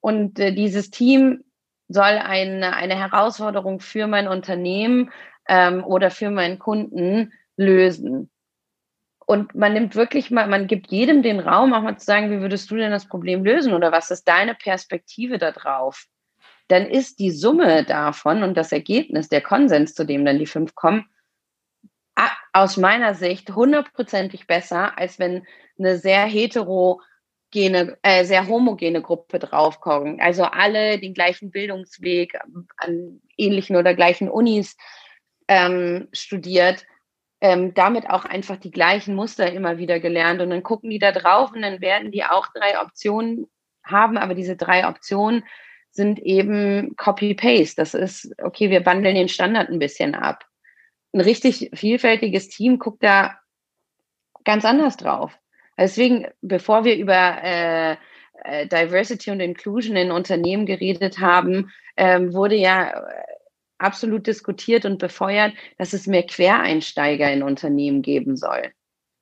[0.01, 1.45] Und äh, dieses Team
[1.89, 5.11] soll eine, eine Herausforderung für mein Unternehmen
[5.49, 8.31] ähm, oder für meinen Kunden lösen.
[9.27, 12.41] Und man nimmt wirklich mal, man gibt jedem den Raum, auch mal zu sagen, wie
[12.41, 16.07] würdest du denn das Problem lösen oder was ist deine Perspektive da drauf?
[16.69, 20.75] Dann ist die Summe davon und das Ergebnis, der Konsens, zu dem dann die fünf
[20.75, 21.07] kommen,
[22.55, 25.45] aus meiner Sicht hundertprozentig besser, als wenn
[25.77, 30.21] eine sehr heterogene, äh, sehr homogene Gruppe draufkommt.
[30.21, 32.39] Also alle den gleichen Bildungsweg
[32.77, 34.77] an ähnlichen oder gleichen Unis
[35.49, 36.87] ähm, studiert,
[37.41, 40.41] ähm, damit auch einfach die gleichen Muster immer wieder gelernt.
[40.41, 43.49] Und dann gucken die da drauf und dann werden die auch drei Optionen
[43.83, 45.43] haben, aber diese drei Optionen
[45.95, 47.77] sind eben Copy-Paste.
[47.77, 50.45] Das ist, okay, wir wandeln den Standard ein bisschen ab.
[51.13, 53.39] Ein richtig vielfältiges Team guckt da
[54.45, 55.39] ganz anders drauf.
[55.79, 57.97] Deswegen, bevor wir über äh,
[58.45, 63.23] äh, Diversity und Inclusion in Unternehmen geredet haben, ähm, wurde ja äh,
[63.79, 68.73] absolut diskutiert und befeuert, dass es mehr Quereinsteiger in Unternehmen geben soll.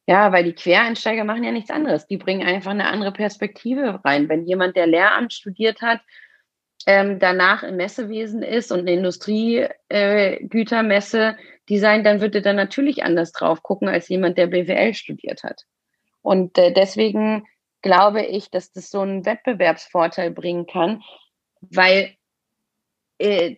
[0.07, 2.07] Ja, weil die Quereinsteiger machen ja nichts anderes.
[2.07, 4.29] Die bringen einfach eine andere Perspektive rein.
[4.29, 6.01] Wenn jemand, der Lehramt studiert hat,
[6.87, 11.35] ähm, danach im Messewesen ist und eine Industriegütermesse äh,
[11.69, 15.63] designt, dann wird er dann natürlich anders drauf gucken als jemand, der BWL studiert hat.
[16.23, 17.47] Und äh, deswegen
[17.83, 21.03] glaube ich, dass das so einen Wettbewerbsvorteil bringen kann,
[21.61, 22.15] weil
[23.19, 23.57] äh,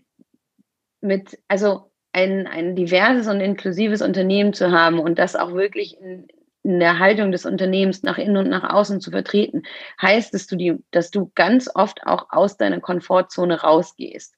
[1.00, 6.26] mit, also ein, ein diverses und inklusives Unternehmen zu haben und das auch wirklich in,
[6.64, 9.62] in der Haltung des Unternehmens nach innen und nach außen zu vertreten,
[10.00, 14.34] heißt, dass du, die, dass du ganz oft auch aus deiner Komfortzone rausgehst.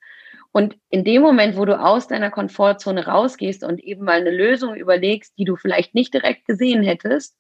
[0.50, 4.74] Und in dem Moment, wo du aus deiner Komfortzone rausgehst und eben mal eine Lösung
[4.74, 7.36] überlegst, die du vielleicht nicht direkt gesehen hättest,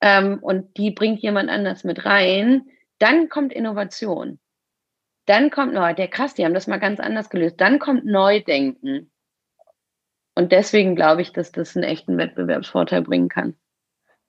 [0.00, 2.66] ähm, und die bringt jemand anders mit rein,
[2.98, 4.38] dann kommt Innovation.
[5.26, 7.58] Dann kommt, oh, der krass, die haben das mal ganz anders gelöst.
[7.58, 9.10] Dann kommt Neudenken.
[10.34, 13.56] Und deswegen glaube ich, dass das einen echten Wettbewerbsvorteil bringen kann.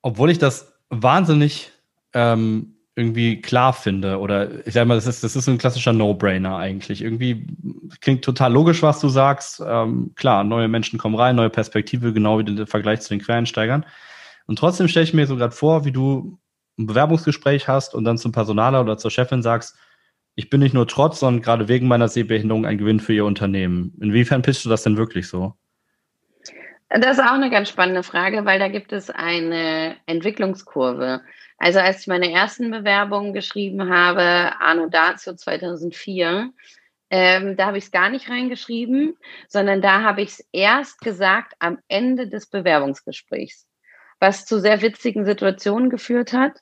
[0.06, 1.72] Obwohl ich das wahnsinnig
[2.14, 6.56] ähm, irgendwie klar finde, oder ich sage mal, das ist, das ist ein klassischer No-Brainer
[6.56, 7.02] eigentlich.
[7.02, 7.44] Irgendwie
[8.00, 9.60] klingt total logisch, was du sagst.
[9.66, 13.84] Ähm, klar, neue Menschen kommen rein, neue Perspektive, genau wie der Vergleich zu den Quereinsteigern.
[14.46, 16.38] Und trotzdem stelle ich mir so gerade vor, wie du
[16.78, 19.74] ein Bewerbungsgespräch hast und dann zum Personaler oder zur Chefin sagst,
[20.36, 23.92] ich bin nicht nur trotz, sondern gerade wegen meiner Sehbehinderung ein Gewinn für ihr Unternehmen.
[24.00, 25.56] Inwiefern pitchst du das denn wirklich so?
[26.98, 31.20] Das ist auch eine ganz spannende Frage, weil da gibt es eine Entwicklungskurve.
[31.58, 34.22] Also als ich meine ersten Bewerbungen geschrieben habe,
[34.60, 36.52] Arno Dazio 2004,
[37.10, 39.16] ähm, da habe ich es gar nicht reingeschrieben,
[39.48, 43.66] sondern da habe ich es erst gesagt am Ende des Bewerbungsgesprächs,
[44.18, 46.60] was zu sehr witzigen Situationen geführt hat.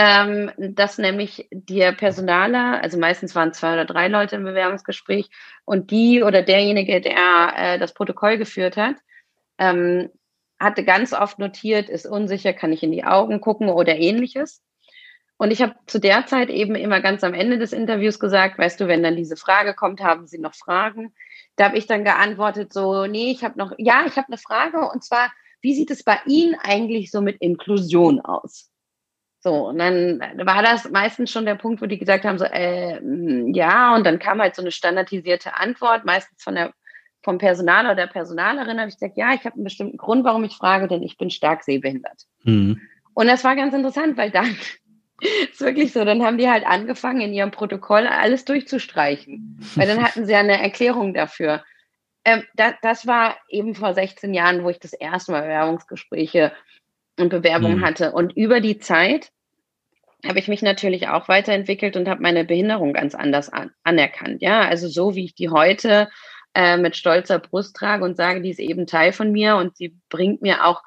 [0.00, 5.28] Ähm, dass nämlich der Personaler, also meistens waren zwei oder drei Leute im Bewerbungsgespräch
[5.64, 8.94] und die oder derjenige, der äh, das Protokoll geführt hat,
[9.58, 10.10] ähm,
[10.58, 14.62] hatte ganz oft notiert, ist unsicher, kann ich in die Augen gucken oder ähnliches.
[15.36, 18.80] Und ich habe zu der Zeit eben immer ganz am Ende des Interviews gesagt, weißt
[18.80, 21.14] du, wenn dann diese Frage kommt, haben Sie noch Fragen?
[21.54, 24.80] Da habe ich dann geantwortet so, nee, ich habe noch, ja, ich habe eine Frage
[24.90, 28.70] und zwar, wie sieht es bei Ihnen eigentlich so mit Inklusion aus?
[29.40, 33.00] So, und dann war das meistens schon der Punkt, wo die gesagt haben, so, äh,
[33.52, 36.74] ja, und dann kam halt so eine standardisierte Antwort, meistens von der
[37.28, 40.44] vom Personaler oder der Personalerin habe ich gesagt, ja, ich habe einen bestimmten Grund, warum
[40.44, 42.22] ich frage, denn ich bin stark sehbehindert.
[42.44, 42.80] Mhm.
[43.12, 44.56] Und das war ganz interessant, weil dann
[45.50, 50.02] ist wirklich so, dann haben die halt angefangen, in ihrem Protokoll alles durchzustreichen, weil dann
[50.02, 51.62] hatten sie ja eine Erklärung dafür.
[52.24, 56.52] Ähm, da, das war eben vor 16 Jahren, wo ich das erste Mal Bewerbungsgespräche
[57.18, 57.84] und Bewerbungen mhm.
[57.84, 58.12] hatte.
[58.12, 59.32] Und über die Zeit
[60.26, 64.40] habe ich mich natürlich auch weiterentwickelt und habe meine Behinderung ganz anders an, anerkannt.
[64.40, 66.08] Ja, also so wie ich die heute
[66.54, 69.96] äh, mit stolzer Brust trage und sage, die ist eben Teil von mir und sie
[70.08, 70.82] bringt mir auch,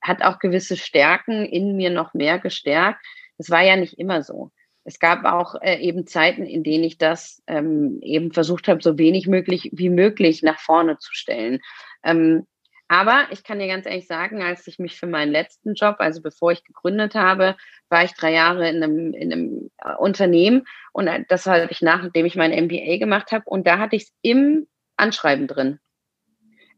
[0.00, 3.04] hat auch gewisse Stärken in mir noch mehr gestärkt.
[3.38, 4.50] Das war ja nicht immer so.
[4.84, 8.98] Es gab auch äh, eben Zeiten, in denen ich das ähm, eben versucht habe, so
[8.98, 11.60] wenig möglich wie möglich nach vorne zu stellen.
[12.04, 12.46] Ähm,
[12.88, 16.22] aber ich kann dir ganz ehrlich sagen, als ich mich für meinen letzten Job, also
[16.22, 17.56] bevor ich gegründet habe,
[17.88, 21.82] war ich drei Jahre in einem, in einem äh, Unternehmen und äh, das hatte ich
[21.82, 25.78] nachdem ich mein MBA gemacht habe und da hatte ich es im Anschreiben drin.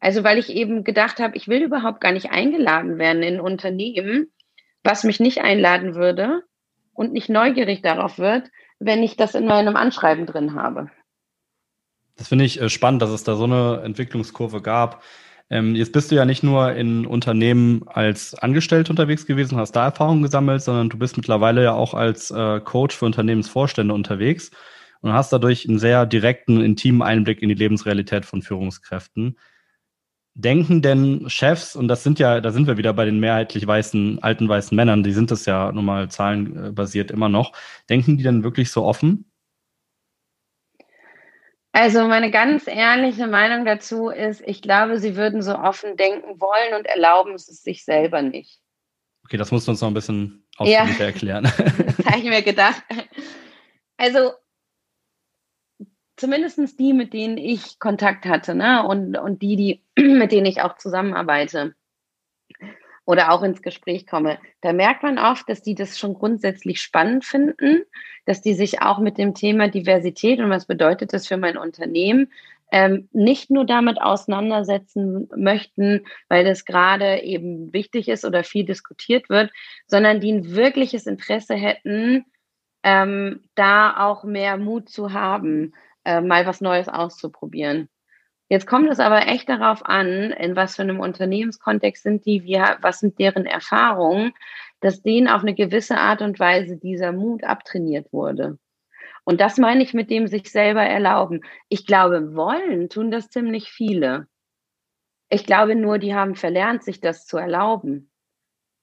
[0.00, 4.30] Also weil ich eben gedacht habe, ich will überhaupt gar nicht eingeladen werden in Unternehmen,
[4.84, 6.42] was mich nicht einladen würde
[6.92, 10.90] und nicht neugierig darauf wird, wenn ich das in meinem Anschreiben drin habe.
[12.16, 15.02] Das finde ich äh, spannend, dass es da so eine Entwicklungskurve gab.
[15.50, 19.84] Ähm, jetzt bist du ja nicht nur in Unternehmen als Angestellte unterwegs gewesen, hast da
[19.84, 24.50] Erfahrungen gesammelt, sondern du bist mittlerweile ja auch als äh, Coach für Unternehmensvorstände unterwegs
[25.00, 29.38] und hast dadurch einen sehr direkten, intimen Einblick in die Lebensrealität von Führungskräften.
[30.34, 34.22] Denken denn Chefs, und das sind ja, da sind wir wieder bei den mehrheitlich weißen,
[34.22, 37.52] alten weißen Männern, die sind es ja nun mal zahlenbasiert immer noch,
[37.88, 39.28] denken die denn wirklich so offen?
[41.72, 46.74] Also meine ganz ehrliche Meinung dazu ist, ich glaube, sie würden so offen denken wollen
[46.76, 48.60] und erlauben es sich selber nicht.
[49.24, 51.44] Okay, das musst du uns noch ein bisschen ausführlicher ja, erklären.
[51.98, 52.82] Das habe ich mir gedacht.
[53.96, 54.32] Also
[56.18, 58.86] zumindest die, mit denen ich Kontakt hatte, ne?
[58.86, 61.74] Und, und die, die, mit denen ich auch zusammenarbeite.
[63.06, 67.24] oder auch ins Gespräch komme, da merkt man oft, dass die das schon grundsätzlich spannend
[67.24, 67.84] finden,
[68.26, 72.30] dass die sich auch mit dem Thema Diversität und was bedeutet das für mein Unternehmen
[72.70, 79.28] ähm, nicht nur damit auseinandersetzen möchten, weil das gerade eben wichtig ist oder viel diskutiert
[79.30, 79.50] wird,
[79.86, 82.26] sondern die ein wirkliches Interesse hätten,
[82.82, 85.74] ähm, da auch mehr Mut zu haben,
[86.08, 87.90] äh, mal was Neues auszuprobieren.
[88.48, 92.56] Jetzt kommt es aber echt darauf an, in was für einem Unternehmenskontext sind die, wie,
[92.80, 94.32] was sind deren Erfahrungen,
[94.80, 98.58] dass denen auf eine gewisse Art und Weise dieser Mut abtrainiert wurde.
[99.24, 101.42] Und das meine ich mit dem sich selber erlauben.
[101.68, 104.28] Ich glaube, wollen tun das ziemlich viele.
[105.28, 108.10] Ich glaube nur, die haben verlernt, sich das zu erlauben.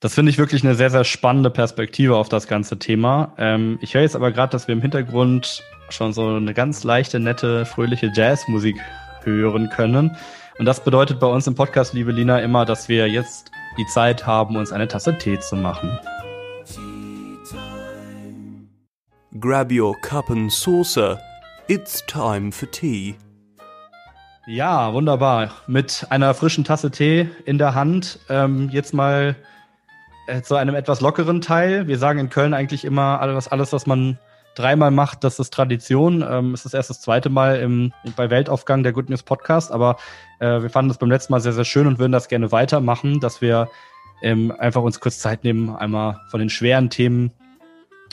[0.00, 3.32] Das finde ich wirklich eine sehr, sehr spannende Perspektive auf das ganze Thema.
[3.38, 7.18] Ähm, ich höre jetzt aber gerade, dass wir im Hintergrund schon so eine ganz leichte,
[7.18, 8.76] nette, fröhliche Jazzmusik
[9.22, 10.14] hören können.
[10.58, 14.26] Und das bedeutet bei uns im Podcast, liebe Lina, immer, dass wir jetzt die Zeit
[14.26, 15.98] haben, uns eine Tasse Tee zu machen.
[19.40, 21.18] Grab your cup and saucer.
[21.68, 23.14] It's time for tea.
[24.46, 25.52] Ja, wunderbar.
[25.66, 28.18] Mit einer frischen Tasse Tee in der Hand.
[28.28, 29.36] Ähm, jetzt mal
[30.42, 31.86] zu einem etwas lockeren Teil.
[31.86, 34.18] Wir sagen in Köln eigentlich immer, alles, alles was man
[34.56, 36.24] dreimal macht, das ist Tradition.
[36.28, 39.98] Ähm, es ist erst das zweite Mal im, bei Weltaufgang der Good News Podcast, aber
[40.40, 43.20] äh, wir fanden das beim letzten Mal sehr, sehr schön und würden das gerne weitermachen,
[43.20, 43.68] dass wir
[44.22, 47.30] ähm, einfach uns kurz Zeit nehmen, einmal von den schweren Themen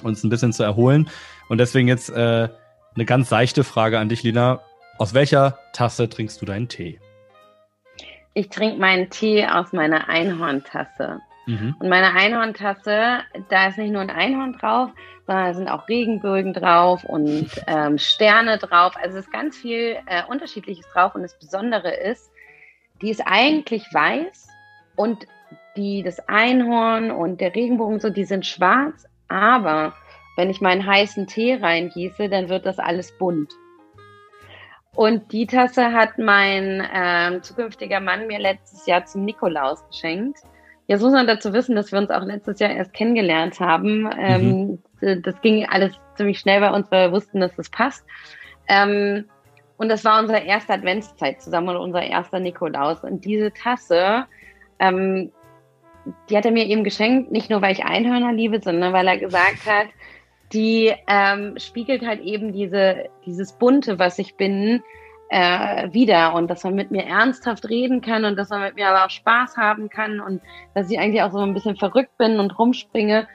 [0.03, 1.09] uns ein bisschen zu erholen.
[1.49, 2.49] Und deswegen jetzt äh,
[2.95, 4.61] eine ganz seichte Frage an dich, Lina.
[4.99, 6.99] Aus welcher Tasse trinkst du deinen Tee?
[8.33, 11.19] Ich trinke meinen Tee aus meiner Einhorntasse.
[11.45, 11.75] Mhm.
[11.79, 14.91] Und meine Einhorntasse, da ist nicht nur ein Einhorn drauf,
[15.25, 18.95] sondern da sind auch Regenbögen drauf und ähm, Sterne drauf.
[18.95, 21.15] Also es ist ganz viel äh, Unterschiedliches drauf.
[21.15, 22.31] Und das Besondere ist,
[23.01, 24.47] die ist eigentlich weiß
[24.95, 25.27] und
[25.75, 29.93] die, das Einhorn und der Regenbogen so, die sind schwarz, aber
[30.35, 33.51] wenn ich meinen heißen Tee reingieße, dann wird das alles bunt.
[34.95, 40.39] Und die Tasse hat mein ähm, zukünftiger Mann mir letztes Jahr zum Nikolaus geschenkt.
[40.87, 44.09] Jetzt muss man dazu wissen, dass wir uns auch letztes Jahr erst kennengelernt haben.
[44.19, 45.21] Ähm, mhm.
[45.21, 48.05] Das ging alles ziemlich schnell bei uns, weil wir wussten, dass das passt.
[48.67, 49.25] Ähm,
[49.77, 53.03] und das war unsere erste Adventszeit zusammen und unser erster Nikolaus.
[53.03, 54.25] Und diese Tasse,
[54.79, 55.31] ähm,
[56.29, 59.17] die hat er mir eben geschenkt, nicht nur weil ich Einhörner liebe, sondern weil er
[59.17, 59.87] gesagt hat,
[60.51, 64.83] die ähm, spiegelt halt eben diese, dieses Bunte, was ich bin,
[65.33, 68.87] äh, wieder und dass man mit mir ernsthaft reden kann und dass man mit mir
[68.87, 70.41] aber auch Spaß haben kann und
[70.75, 73.27] dass ich eigentlich auch so ein bisschen verrückt bin und rumspringe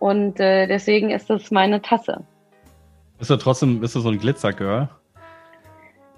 [0.00, 2.24] und äh, deswegen ist das meine Tasse.
[3.18, 4.88] Bist du trotzdem, bist du so ein Glitzergirl?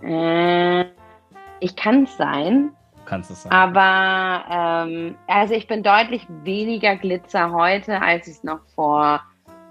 [0.03, 0.87] Äh,
[1.61, 2.71] ich kann es sein.
[3.05, 3.53] Kannst es sein.
[3.53, 9.21] Aber ähm, also ich bin deutlich weniger Glitzer heute, als ich es noch vor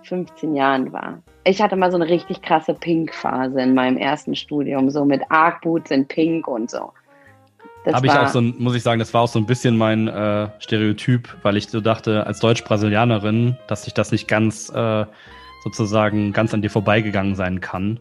[0.06, 4.90] 15 Jahren war ich hatte mal so eine richtig krasse Pink-Phase in meinem ersten Studium,
[4.90, 6.92] so mit Arc-Boots in Pink und so.
[7.86, 10.50] Habe ich auch so, muss ich sagen, das war auch so ein bisschen mein äh,
[10.58, 15.06] Stereotyp, weil ich so dachte, als Deutsch-Brasilianerin, dass ich das nicht ganz äh,
[15.64, 18.00] sozusagen ganz an dir vorbeigegangen sein kann.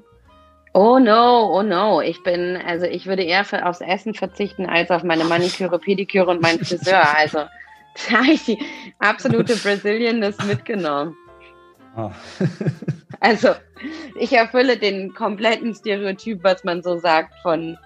[0.72, 2.00] Oh no, oh no.
[2.00, 6.30] Ich bin, also ich würde eher für, aufs Essen verzichten als auf meine Maniküre, Pediküre
[6.30, 7.04] und meinen Friseur.
[7.18, 7.40] Also
[8.08, 8.58] da habe ich die
[9.00, 11.14] absolute Brazilianness mitgenommen.
[11.96, 12.10] Ah.
[13.20, 13.50] also,
[14.18, 17.78] ich erfülle den kompletten Stereotyp, was man so sagt von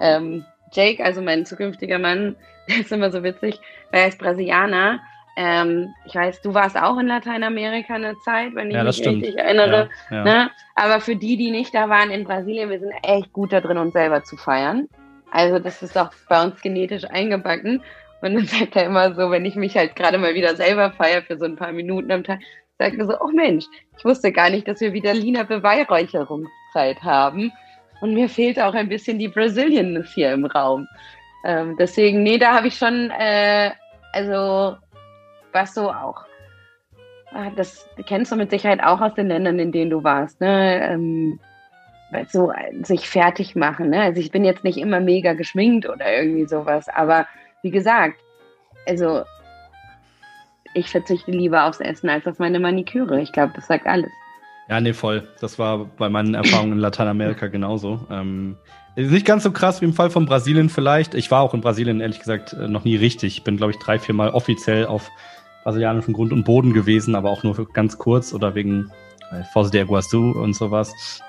[0.00, 2.36] ähm, Jake, also mein zukünftiger Mann.
[2.68, 3.58] Der ist immer so witzig,
[3.90, 5.00] weil er ist Brasilianer.
[5.36, 9.22] Ähm, ich weiß, du warst auch in Lateinamerika eine Zeit, wenn ich ja, mich stimmt.
[9.24, 9.88] richtig erinnere.
[10.10, 10.24] Ja, ja.
[10.24, 10.50] Ne?
[10.74, 13.78] Aber für die, die nicht da waren in Brasilien, wir sind echt gut da drin,
[13.78, 14.88] uns selber zu feiern.
[15.30, 17.82] Also das ist auch bei uns genetisch eingebacken.
[18.22, 21.22] Und dann sagt er immer so, wenn ich mich halt gerade mal wieder selber feiere
[21.22, 22.40] für so ein paar Minuten am Tag,
[22.80, 23.66] sagte so, oh Mensch,
[23.96, 27.52] ich wusste gar nicht, dass wir wieder Lina Beweihräucherungszeit haben.
[28.00, 30.88] Und mir fehlt auch ein bisschen die Brazilianness hier im Raum.
[31.44, 33.70] Ähm, deswegen, nee, da habe ich schon, äh,
[34.12, 34.76] also,
[35.52, 36.24] was so auch.
[37.32, 40.82] Ah, das kennst du mit Sicherheit auch aus den Ländern, in denen du warst, ne?
[40.90, 41.38] Ähm,
[42.28, 43.90] so sich fertig machen.
[43.90, 44.00] Ne?
[44.00, 47.26] Also ich bin jetzt nicht immer mega geschminkt oder irgendwie sowas, aber
[47.62, 48.18] wie gesagt,
[48.84, 49.22] also
[50.74, 53.20] ich verzichte lieber aufs Essen als auf meine Maniküre.
[53.20, 54.10] Ich glaube, das sagt alles.
[54.68, 55.26] Ja, nee, voll.
[55.40, 58.06] Das war bei meinen Erfahrungen in Lateinamerika genauso.
[58.08, 58.56] Ähm,
[58.94, 61.14] nicht ganz so krass wie im Fall von Brasilien vielleicht.
[61.14, 63.38] Ich war auch in Brasilien, ehrlich gesagt, äh, noch nie richtig.
[63.38, 65.10] Ich bin, glaube ich, drei, vier Mal offiziell auf
[65.64, 68.90] brasilianischem Grund und Boden gewesen, aber auch nur ganz kurz oder wegen
[69.32, 71.20] äh, Foz de Iguaçu und sowas.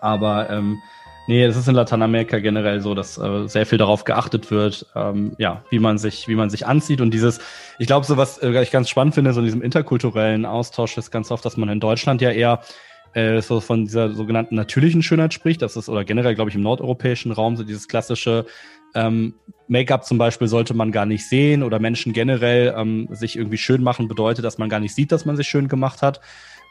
[0.00, 0.78] Aber ähm,
[1.26, 5.32] Nee, es ist in Lateinamerika generell so, dass äh, sehr viel darauf geachtet wird, ähm,
[5.38, 7.00] ja, wie man sich, wie man sich anzieht.
[7.00, 7.40] Und dieses,
[7.78, 11.10] ich glaube, so was äh, ich ganz spannend finde, so in diesem interkulturellen Austausch ist
[11.10, 12.60] ganz oft, dass man in Deutschland ja eher
[13.12, 15.62] äh, so von dieser sogenannten natürlichen Schönheit spricht.
[15.62, 18.46] Das ist, oder generell, glaube ich, im nordeuropäischen Raum so dieses klassische
[18.94, 19.34] ähm,
[19.68, 23.82] Make-up zum Beispiel sollte man gar nicht sehen oder Menschen generell ähm, sich irgendwie schön
[23.82, 26.20] machen bedeutet, dass man gar nicht sieht, dass man sich schön gemacht hat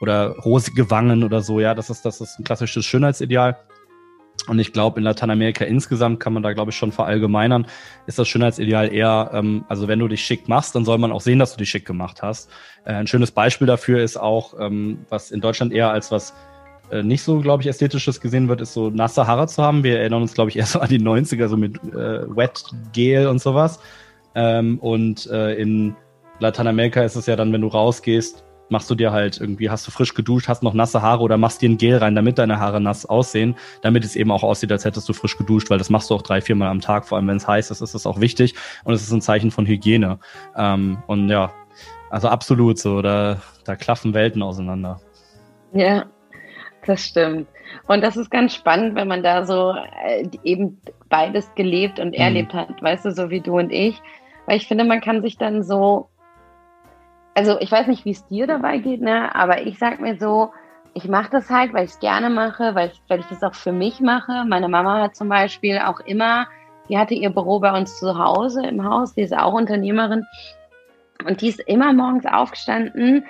[0.02, 1.60] oder rosige Wangen oder so.
[1.60, 3.58] Ja, das ist das ist ein klassisches Schönheitsideal.
[4.48, 7.68] Und ich glaube, in Lateinamerika insgesamt kann man da, glaube ich, schon verallgemeinern,
[8.08, 11.22] ist das Schönheitsideal eher, ähm, also wenn du dich schick machst, dann soll man auch
[11.22, 12.50] sehen, dass du dich schick gemacht hast.
[12.86, 16.34] Äh, ein schönes Beispiel dafür ist auch, ähm, was in Deutschland eher als was
[16.92, 19.84] äh, nicht so, glaube ich, ästhetisches gesehen wird, ist so nasse Haare zu haben.
[19.84, 23.28] Wir erinnern uns, glaube ich, erst so an die 90er, so mit äh, Wet Gel
[23.28, 23.80] und sowas.
[24.36, 25.96] Ähm, und äh, in
[26.40, 29.92] Lateinamerika ist es ja dann, wenn du rausgehst, machst du dir halt irgendwie, hast du
[29.92, 32.82] frisch geduscht, hast noch nasse Haare oder machst dir ein Gel rein, damit deine Haare
[32.82, 36.10] nass aussehen, damit es eben auch aussieht, als hättest du frisch geduscht, weil das machst
[36.10, 38.20] du auch drei, viermal am Tag, vor allem wenn es heiß ist, ist das auch
[38.20, 40.20] wichtig und es ist ein Zeichen von Hygiene.
[40.56, 41.52] Ähm, und ja,
[42.10, 45.00] also absolut so, da, da klaffen Welten auseinander.
[45.74, 46.06] Ja,
[46.86, 47.48] das stimmt.
[47.88, 52.14] Und das ist ganz spannend, wenn man da so äh, eben beides gelebt und mhm.
[52.22, 54.02] erlebt hat, weißt du, so wie du und ich.
[54.46, 56.10] Weil ich finde, man kann sich dann so
[57.40, 59.34] also ich weiß nicht, wie es dir dabei geht, ne?
[59.34, 60.52] aber ich sag mir so,
[60.94, 63.56] ich mache das halt, weil ich es gerne mache, weil ich, weil ich das auch
[63.56, 64.44] für mich mache.
[64.46, 66.48] Meine Mama hat zum Beispiel auch immer,
[66.90, 70.26] die hatte ihr Büro bei uns zu Hause im Haus, die ist auch Unternehmerin
[71.26, 73.26] und die ist immer morgens aufgestanden,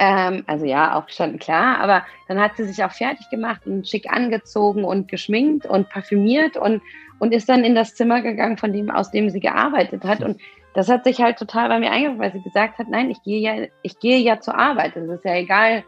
[0.00, 4.10] ähm, also ja, aufgestanden, klar, aber dann hat sie sich auch fertig gemacht und schick
[4.10, 6.82] angezogen und geschminkt und parfümiert und,
[7.20, 10.20] und ist dann in das Zimmer gegangen, von dem, aus dem sie gearbeitet hat.
[10.24, 10.40] Und
[10.74, 13.40] das hat sich halt total bei mir eingebracht, weil sie gesagt hat, nein, ich gehe
[13.40, 14.96] ja, ich gehe ja zur Arbeit.
[14.96, 15.84] Es ist ja egal,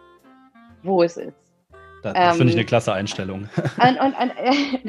[0.82, 1.32] wo es ist.
[2.02, 3.48] Das, das ähm, finde ich eine klasse Einstellung.
[3.82, 4.32] Und, und, und,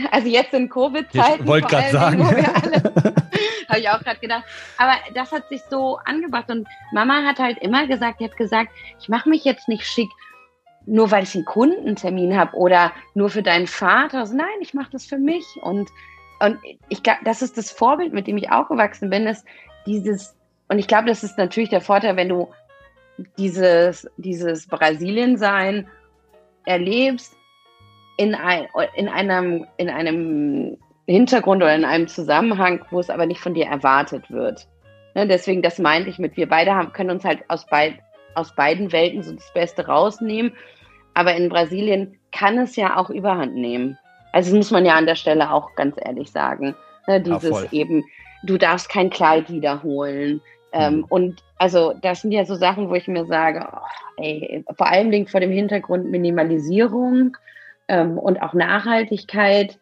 [0.11, 1.43] also jetzt in Covid-Zeiten.
[1.43, 2.27] Ich wollte gerade sagen.
[3.69, 4.43] Habe ich auch gerade gedacht.
[4.77, 6.51] Aber das hat sich so angebracht.
[6.51, 10.09] Und Mama hat halt immer gesagt, die hat gesagt, ich mache mich jetzt nicht schick,
[10.85, 14.19] nur weil ich einen Kundentermin habe oder nur für deinen Vater.
[14.19, 15.45] Also, nein, ich mache das für mich.
[15.61, 15.89] Und,
[16.41, 16.57] und
[16.89, 19.45] ich glaube, das ist das Vorbild, mit dem ich aufgewachsen bin, ist,
[19.85, 20.35] dieses,
[20.67, 22.49] und ich glaube, das ist natürlich der Vorteil, wenn du
[23.37, 25.87] dieses, dieses Brasilien-Sein
[26.65, 27.35] erlebst
[28.17, 33.39] in, ein, in, einem, in einem Hintergrund oder in einem Zusammenhang, wo es aber nicht
[33.39, 34.67] von dir erwartet wird.
[35.13, 37.99] Ne, deswegen, das meinte ich mit, wir beide haben, können uns halt aus, beid,
[38.33, 40.53] aus beiden Welten so das Beste rausnehmen.
[41.13, 43.97] Aber in Brasilien kann es ja auch überhand nehmen.
[44.33, 46.75] Also das muss man ja an der Stelle auch ganz ehrlich sagen.
[47.07, 48.03] Ne, dieses ja, eben,
[48.45, 50.41] du darfst kein Kleid wiederholen.
[50.71, 51.05] Ähm, mhm.
[51.05, 53.77] Und also das sind ja so Sachen, wo ich mir sage, oh,
[54.17, 57.37] ey, vor allen Dingen vor dem Hintergrund Minimalisierung
[57.87, 59.79] ähm, und auch Nachhaltigkeit,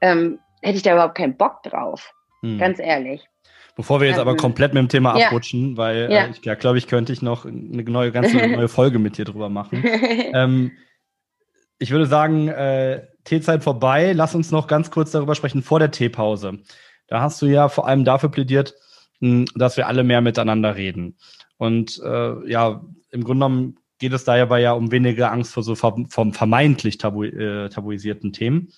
[0.00, 2.12] ähm, hätte ich da überhaupt keinen Bock drauf.
[2.42, 2.58] Mhm.
[2.58, 3.28] Ganz ehrlich.
[3.74, 5.26] Bevor wir jetzt aber ähm, komplett mit dem Thema ja.
[5.26, 6.24] abrutschen, weil ja.
[6.24, 9.24] äh, ich ja, glaube ich, könnte ich noch eine neue, ganz neue Folge mit dir
[9.24, 9.82] drüber machen.
[10.34, 10.72] ähm,
[11.78, 14.12] ich würde sagen, äh, Teezeit vorbei.
[14.12, 16.58] Lass uns noch ganz kurz darüber sprechen vor der Teepause.
[17.12, 18.74] Da hast du ja vor allem dafür plädiert,
[19.20, 21.18] hm, dass wir alle mehr miteinander reden.
[21.58, 25.62] Und äh, ja, im Grunde genommen geht es da ja, ja um weniger Angst vor
[25.62, 28.72] so vom vermeintlich tabu, äh, tabuisierten Themen.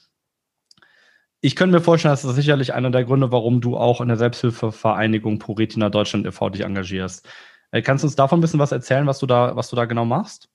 [1.42, 4.16] Ich könnte mir vorstellen, das ist sicherlich einer der Gründe, warum du auch in der
[4.16, 6.50] Selbsthilfevereinigung ProRetina Deutschland e.V.
[6.50, 7.28] dich engagierst.
[7.70, 9.84] Äh, kannst du uns davon ein bisschen was erzählen, was du da, was du da
[9.84, 10.48] genau machst?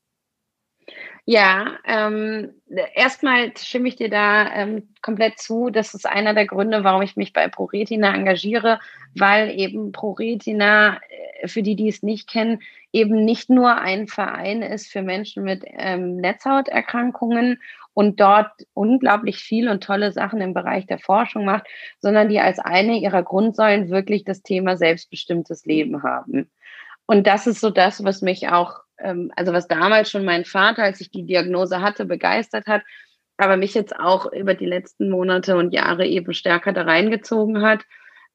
[1.32, 2.56] Ja, ähm,
[2.96, 5.70] erstmal stimme ich dir da ähm, komplett zu.
[5.70, 8.80] Das ist einer der Gründe, warum ich mich bei ProRetina engagiere,
[9.16, 10.98] weil eben ProRetina,
[11.44, 15.44] äh, für die, die es nicht kennen, eben nicht nur ein Verein ist für Menschen
[15.44, 17.62] mit ähm, Netzhauterkrankungen
[17.94, 21.68] und dort unglaublich viel und tolle Sachen im Bereich der Forschung macht,
[22.00, 26.50] sondern die als eine ihrer Grundsäulen wirklich das Thema selbstbestimmtes Leben haben.
[27.06, 28.80] Und das ist so das, was mich auch
[29.36, 32.84] also was damals schon mein Vater, als ich die Diagnose hatte, begeistert hat,
[33.38, 37.86] aber mich jetzt auch über die letzten Monate und Jahre eben stärker da reingezogen hat,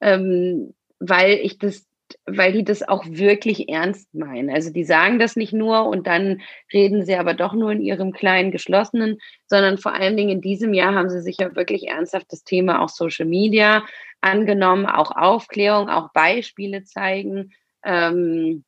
[0.00, 1.86] ähm, weil ich das
[2.26, 4.50] weil die das auch wirklich ernst meinen.
[4.50, 8.12] Also die sagen das nicht nur und dann reden sie aber doch nur in ihrem
[8.12, 12.26] kleinen geschlossenen, sondern vor allen Dingen in diesem Jahr haben sie sich ja wirklich ernsthaft
[12.30, 13.84] das Thema auch Social Media
[14.20, 17.52] angenommen, auch Aufklärung, auch Beispiele zeigen.
[17.84, 18.64] Ähm,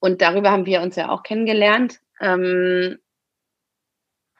[0.00, 2.00] und darüber haben wir uns ja auch kennengelernt.
[2.20, 2.98] Ähm,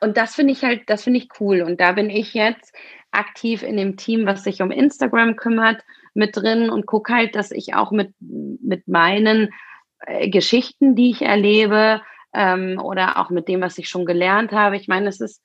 [0.00, 1.62] und das finde ich halt, das finde ich cool.
[1.62, 2.74] Und da bin ich jetzt
[3.10, 5.82] aktiv in dem Team, was sich um Instagram kümmert,
[6.14, 9.52] mit drin und gucke halt, dass ich auch mit, mit meinen
[10.00, 12.02] äh, Geschichten, die ich erlebe,
[12.34, 14.76] ähm, oder auch mit dem, was ich schon gelernt habe.
[14.76, 15.42] Ich meine, es ist,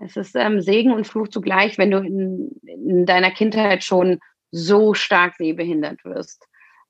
[0.00, 4.20] Es ist ähm, Segen und Fluch zugleich, wenn du in, in deiner Kindheit schon
[4.52, 6.47] so stark sehbehindert wirst.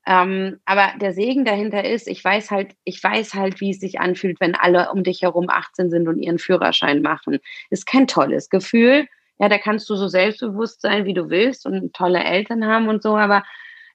[0.08, 4.00] Ähm, aber der Segen dahinter ist, ich weiß halt, ich weiß halt, wie es sich
[4.00, 7.40] anfühlt, wenn alle um dich herum 18 sind und ihren Führerschein machen.
[7.68, 9.06] Ist kein tolles Gefühl.
[9.38, 13.02] Ja, da kannst du so selbstbewusst sein, wie du willst und tolle Eltern haben und
[13.02, 13.44] so, aber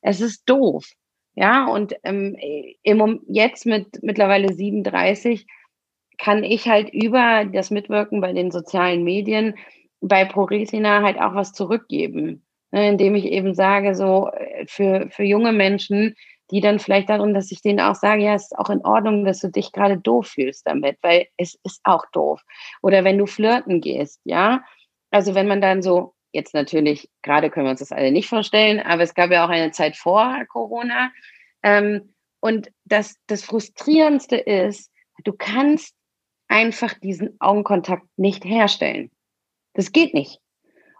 [0.01, 0.85] es ist doof.
[1.33, 2.37] Ja, und ähm,
[2.83, 5.47] im, jetzt mit mittlerweile 37
[6.19, 9.55] kann ich halt über das Mitwirken bei den sozialen Medien
[9.99, 12.43] bei ProRetina halt auch was zurückgeben
[12.81, 16.15] indem ich eben sage, so äh, für, für junge Menschen,
[16.51, 19.25] die dann vielleicht darum, dass ich denen auch sage, ja, es ist auch in Ordnung,
[19.25, 22.41] dass du dich gerade doof fühlst damit, weil es ist auch doof.
[22.81, 24.63] Oder wenn du flirten gehst, ja.
[25.09, 28.79] Also wenn man dann so, jetzt natürlich, gerade können wir uns das alle nicht vorstellen,
[28.79, 31.11] aber es gab ja auch eine Zeit vor Corona.
[31.63, 34.91] Ähm, und das, das Frustrierendste ist,
[35.23, 35.95] du kannst
[36.47, 39.11] einfach diesen Augenkontakt nicht herstellen.
[39.73, 40.39] Das geht nicht.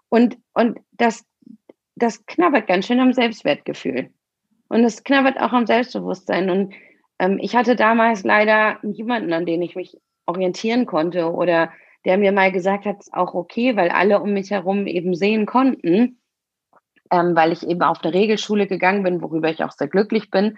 [0.10, 1.26] Und, und das,
[1.96, 4.10] das knabbert ganz schön am Selbstwertgefühl.
[4.70, 6.50] Und es knabbert auch am Selbstbewusstsein.
[6.50, 6.74] Und
[7.20, 11.72] ähm, ich hatte damals leider niemanden, an den ich mich orientieren konnte oder
[12.06, 15.16] der mir mal gesagt hat, es ist auch okay, weil alle um mich herum eben
[15.16, 16.20] sehen konnten,
[17.12, 20.58] ähm, weil ich eben auf eine Regelschule gegangen bin, worüber ich auch sehr glücklich bin.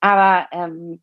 [0.00, 1.02] Aber ähm,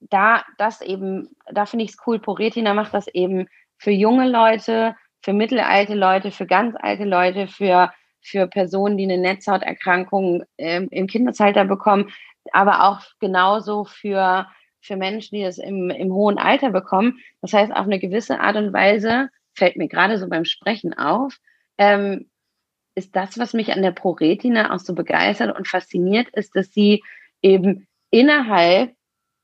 [0.00, 3.46] da das eben, da finde ich es cool, Poretina macht das eben
[3.78, 9.16] für junge Leute, für mittelalte Leute, für ganz alte Leute, für, für Personen, die eine
[9.16, 12.12] Netzhauterkrankung ähm, im Kindesalter bekommen,
[12.52, 14.46] aber auch genauso für,
[14.82, 17.20] für Menschen, die das im, im hohen Alter bekommen.
[17.40, 21.38] Das heißt, auf eine gewisse Art und Weise, fällt mir gerade so beim Sprechen auf,
[21.78, 22.28] ähm,
[22.94, 27.02] ist das, was mich an der ProRetina auch so begeistert und fasziniert, ist, dass sie
[27.40, 28.94] eben innerhalb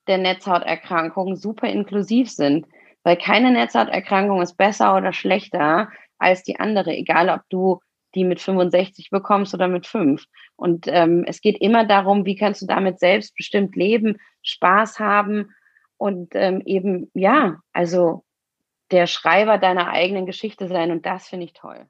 [0.09, 2.67] der Netzhauterkrankung super inklusiv sind
[3.03, 7.81] weil keine Netzhauterkrankung ist besser oder schlechter als die andere, egal ob du
[8.15, 10.25] die mit 65 bekommst oder mit 5.
[10.57, 15.55] Und ähm, es geht immer darum, wie kannst du damit selbstbestimmt leben, Spaß haben
[15.97, 18.25] und ähm, eben, ja, also
[18.91, 20.91] der Schreiber deiner eigenen Geschichte sein.
[20.91, 21.87] Und das finde ich toll.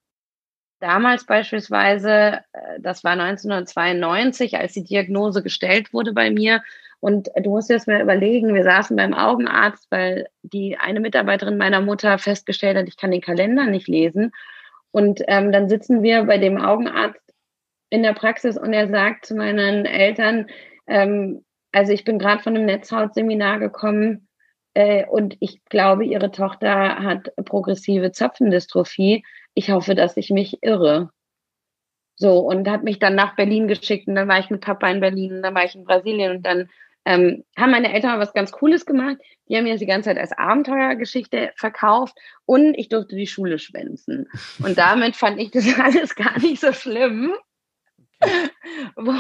[0.80, 6.62] Damals beispielsweise, äh, das war 1992, als die Diagnose gestellt wurde bei mir,
[7.01, 11.57] und du musst dir das mal überlegen, wir saßen beim Augenarzt, weil die eine Mitarbeiterin
[11.57, 14.32] meiner Mutter festgestellt hat, ich kann den Kalender nicht lesen.
[14.92, 17.20] Und ähm, dann sitzen wir bei dem Augenarzt
[17.88, 20.46] in der Praxis und er sagt zu meinen Eltern,
[20.86, 24.28] ähm, also ich bin gerade von einem Netzhautseminar gekommen
[24.74, 29.24] äh, und ich glaube, ihre Tochter hat progressive Zöpfendystrophie.
[29.55, 31.11] Ich hoffe, dass ich mich irre.
[32.16, 35.01] So, und hat mich dann nach Berlin geschickt und dann war ich mit Papa in
[35.01, 36.68] Berlin und dann war ich in Brasilien und dann
[37.05, 39.16] ähm, haben meine Eltern was ganz Cooles gemacht.
[39.48, 43.59] Die haben mir das die ganze Zeit als Abenteuergeschichte verkauft und ich durfte die Schule
[43.59, 44.28] schwänzen.
[44.62, 47.32] Und damit fand ich das alles gar nicht so schlimm.
[48.96, 49.14] wo,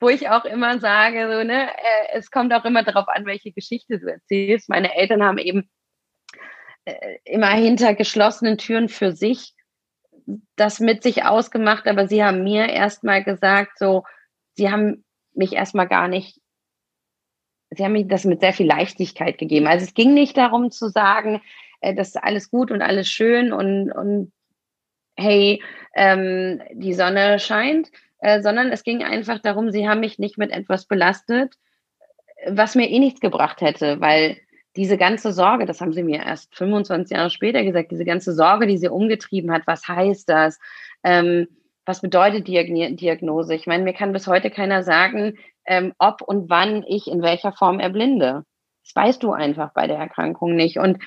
[0.00, 3.52] wo ich auch immer sage, so, ne, äh, es kommt auch immer darauf an, welche
[3.52, 4.68] Geschichte du erzählst.
[4.68, 5.70] Meine Eltern haben eben
[6.84, 9.54] äh, immer hinter geschlossenen Türen für sich
[10.56, 14.04] das mit sich ausgemacht, aber sie haben mir erstmal gesagt, so,
[14.54, 16.39] sie haben mich erstmal gar nicht
[17.70, 19.66] Sie haben mir das mit sehr viel Leichtigkeit gegeben.
[19.66, 21.40] Also es ging nicht darum zu sagen,
[21.80, 24.32] äh, das ist alles gut und alles schön und, und
[25.16, 25.62] hey,
[25.94, 27.90] ähm, die Sonne scheint,
[28.20, 31.54] äh, sondern es ging einfach darum, sie haben mich nicht mit etwas belastet,
[32.46, 34.38] was mir eh nichts gebracht hätte, weil
[34.76, 38.66] diese ganze Sorge, das haben sie mir erst 25 Jahre später gesagt, diese ganze Sorge,
[38.66, 40.58] die sie umgetrieben hat, was heißt das?
[41.02, 41.48] Ähm,
[41.86, 43.54] was bedeutet Diagnose?
[43.54, 45.38] Ich meine, mir kann bis heute keiner sagen,
[45.70, 48.44] ähm, ob und wann ich in welcher Form erblinde.
[48.84, 50.78] Das weißt du einfach bei der Erkrankung nicht.
[50.78, 50.98] Und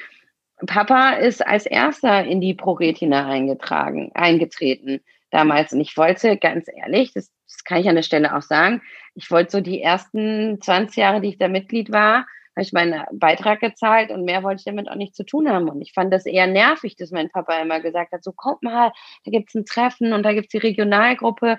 [0.66, 5.01] Papa ist als erster in die ProRetina eingetragen, eingetreten
[5.32, 5.74] damals.
[5.74, 8.82] Und ich wollte, ganz ehrlich, das, das kann ich an der Stelle auch sagen,
[9.16, 13.03] ich wollte so die ersten 20 Jahre, die ich da Mitglied war, habe ich meinen
[13.11, 15.68] Beitrag gezahlt und mehr wollte ich damit auch nicht zu tun haben.
[15.68, 18.93] Und ich fand das eher nervig, dass mein Papa immer gesagt hat, so kommt mal,
[19.26, 21.57] da gibt es ein Treffen und da gibt es die Regionalgruppe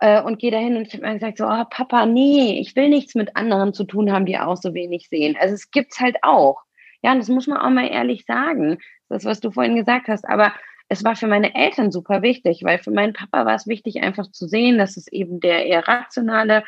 [0.00, 2.88] äh, und gehe dahin und ich habe mir gesagt, so, oh, Papa, nee, ich will
[2.88, 5.36] nichts mit anderen zu tun haben, die auch so wenig sehen.
[5.38, 6.62] Also es gibt's halt auch.
[7.02, 8.78] Ja, und das muss man auch mal ehrlich sagen.
[9.08, 10.26] Das, was du vorhin gesagt hast.
[10.28, 10.52] Aber
[10.88, 14.30] es war für meine Eltern super wichtig, weil für meinen Papa war es wichtig, einfach
[14.30, 16.64] zu sehen, dass es eben der eher rationale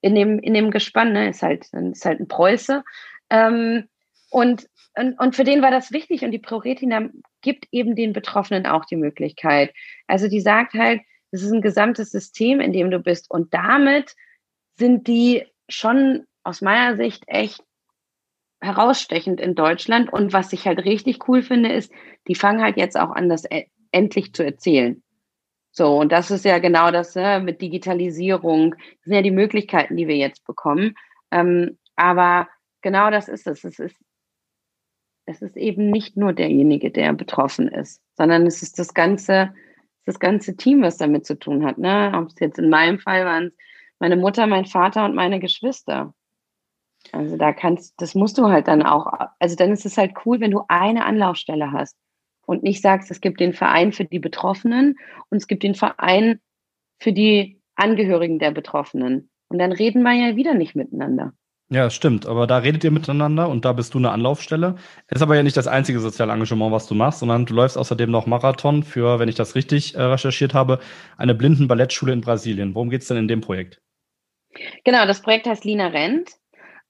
[0.00, 2.84] in dem, in dem Gespann, ne, ist halt, ist halt ein Preuße.
[3.30, 3.88] Ähm,
[4.30, 7.08] und, und, und für den war das wichtig und die ProRetina
[7.40, 9.72] gibt eben den Betroffenen auch die Möglichkeit.
[10.06, 11.00] Also die sagt halt,
[11.34, 13.28] es ist ein gesamtes System, in dem du bist.
[13.28, 14.14] Und damit
[14.76, 17.60] sind die schon aus meiner Sicht echt
[18.60, 20.12] herausstechend in Deutschland.
[20.12, 21.92] Und was ich halt richtig cool finde, ist,
[22.28, 25.02] die fangen halt jetzt auch an, das e endlich zu erzählen.
[25.70, 28.70] So, und das ist ja genau das ne, mit Digitalisierung.
[28.70, 30.94] Das sind ja die Möglichkeiten, die wir jetzt bekommen.
[31.32, 32.48] Ähm, aber
[32.80, 33.64] genau das ist es.
[33.64, 33.96] Es ist,
[35.26, 39.52] es ist eben nicht nur derjenige, der betroffen ist, sondern es ist das ganze,
[40.04, 41.78] das ganze Team, was damit zu tun hat.
[41.78, 42.12] Ne?
[42.14, 43.52] Ob es jetzt in meinem Fall waren
[43.98, 46.14] meine Mutter, mein Vater und meine Geschwister.
[47.12, 49.06] Also da kannst, das musst du halt dann auch,
[49.38, 51.96] also dann ist es halt cool, wenn du eine Anlaufstelle hast
[52.46, 54.98] und nicht sagst, es gibt den Verein für die Betroffenen
[55.30, 56.40] und es gibt den Verein
[56.98, 59.30] für die Angehörigen der Betroffenen.
[59.48, 61.34] Und dann reden wir ja wieder nicht miteinander.
[61.70, 62.26] Ja, stimmt.
[62.26, 64.76] Aber da redet ihr miteinander und da bist du eine Anlaufstelle.
[65.08, 68.10] Ist aber ja nicht das einzige soziale Engagement, was du machst, sondern du läufst außerdem
[68.10, 70.78] noch Marathon für, wenn ich das richtig äh, recherchiert habe,
[71.16, 72.74] eine Blindenballettschule in Brasilien.
[72.74, 73.80] Worum geht es denn in dem Projekt?
[74.84, 76.30] Genau, das Projekt heißt Lina Rent.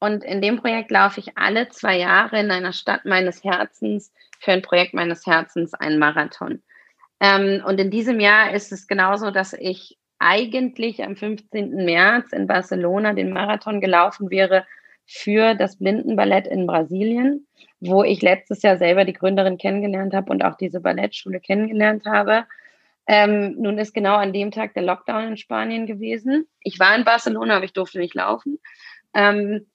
[0.00, 4.52] Und in dem Projekt laufe ich alle zwei Jahre in einer Stadt meines Herzens für
[4.52, 6.62] ein Projekt meines Herzens einen Marathon.
[7.20, 11.84] Ähm, und in diesem Jahr ist es genauso, dass ich eigentlich am 15.
[11.84, 14.66] März in Barcelona den Marathon gelaufen wäre
[15.06, 17.46] für das Blindenballett in Brasilien,
[17.80, 22.46] wo ich letztes Jahr selber die Gründerin kennengelernt habe und auch diese Ballettschule kennengelernt habe.
[23.06, 26.46] Ähm, nun ist genau an dem Tag der Lockdown in Spanien gewesen.
[26.60, 28.58] Ich war in Barcelona, aber ich durfte nicht laufen.
[29.12, 29.66] Ähm,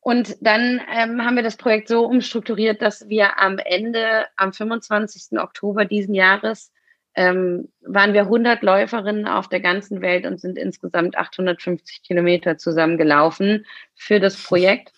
[0.00, 5.36] und dann ähm, haben wir das Projekt so umstrukturiert, dass wir am Ende, am 25.
[5.40, 6.72] Oktober diesen Jahres,
[7.16, 12.98] ähm, waren wir 100 Läuferinnen auf der ganzen Welt und sind insgesamt 850 Kilometer zusammen
[12.98, 13.64] gelaufen
[13.94, 14.92] für das Projekt.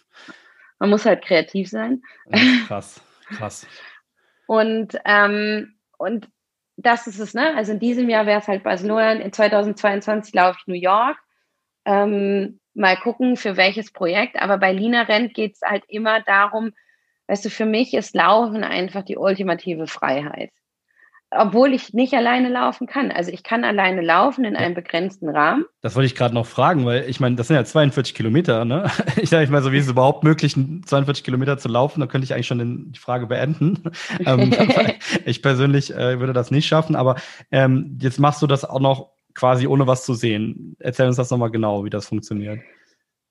[0.80, 2.02] Man muss halt kreativ sein.
[2.66, 3.66] Krass, krass.
[4.46, 6.28] und, ähm, und
[6.76, 7.56] das ist es, ne?
[7.56, 11.16] Also in diesem Jahr wäre es halt Barcelona, in 2022 laufe ich New York.
[11.84, 14.40] Ähm, mal gucken, für welches Projekt.
[14.40, 16.72] Aber bei Lina Rent geht es halt immer darum,
[17.26, 20.50] weißt du, für mich ist Laufen einfach die ultimative Freiheit.
[21.30, 23.10] Obwohl ich nicht alleine laufen kann.
[23.10, 25.66] Also ich kann alleine laufen in einem begrenzten Rahmen.
[25.82, 28.90] Das wollte ich gerade noch fragen, weil ich meine, das sind ja 42 Kilometer, ne?
[29.20, 32.00] Ich sage mal so, wie ist es überhaupt möglich, 42 Kilometer zu laufen?
[32.00, 33.82] Da könnte ich eigentlich schon die Frage beenden.
[34.24, 34.54] ähm,
[35.26, 37.16] ich persönlich äh, würde das nicht schaffen, aber
[37.50, 40.76] ähm, jetzt machst du das auch noch quasi ohne was zu sehen.
[40.78, 42.60] Erzähl uns das nochmal genau, wie das funktioniert.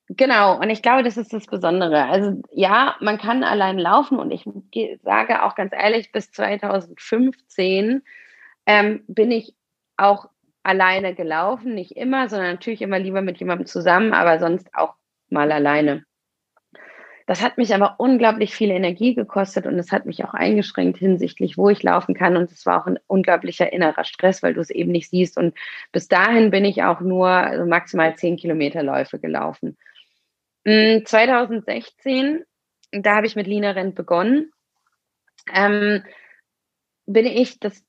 [0.09, 2.05] Genau, und ich glaube, das ist das Besondere.
[2.05, 4.45] Also ja, man kann allein laufen und ich
[5.03, 8.03] sage auch ganz ehrlich, bis 2015
[8.65, 9.53] ähm, bin ich
[9.97, 10.29] auch
[10.63, 14.95] alleine gelaufen, nicht immer, sondern natürlich immer lieber mit jemandem zusammen, aber sonst auch
[15.29, 16.05] mal alleine.
[17.25, 21.57] Das hat mich aber unglaublich viel Energie gekostet und es hat mich auch eingeschränkt hinsichtlich,
[21.57, 22.37] wo ich laufen kann.
[22.37, 25.37] Und es war auch ein unglaublicher innerer Stress, weil du es eben nicht siehst.
[25.37, 25.53] Und
[25.91, 29.75] bis dahin bin ich auch nur also maximal zehn Kilometer Läufe gelaufen.
[30.67, 32.43] 2016,
[32.91, 34.51] mm, da habe ich mit Lina Rent begonnen.
[35.53, 36.03] Ähm,
[37.05, 37.85] bin ich, das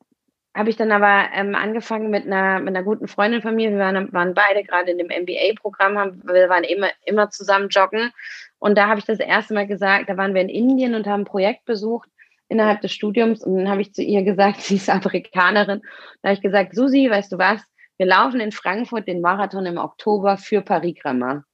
[0.54, 3.70] habe ich dann aber ähm, angefangen mit einer, mit einer guten Freundin von mir.
[3.70, 8.12] Wir waren, waren beide gerade in dem MBA-Programm, wir waren immer, immer zusammen joggen.
[8.58, 11.22] Und da habe ich das erste Mal gesagt, da waren wir in Indien und haben
[11.22, 12.08] ein Projekt besucht
[12.48, 13.42] innerhalb des Studiums.
[13.42, 15.82] Und dann habe ich zu ihr gesagt, sie ist Amerikanerin.
[16.22, 17.60] Da habe ich gesagt, Susi, weißt du was?
[17.96, 21.44] Wir laufen in Frankfurt den Marathon im Oktober für Parikrama.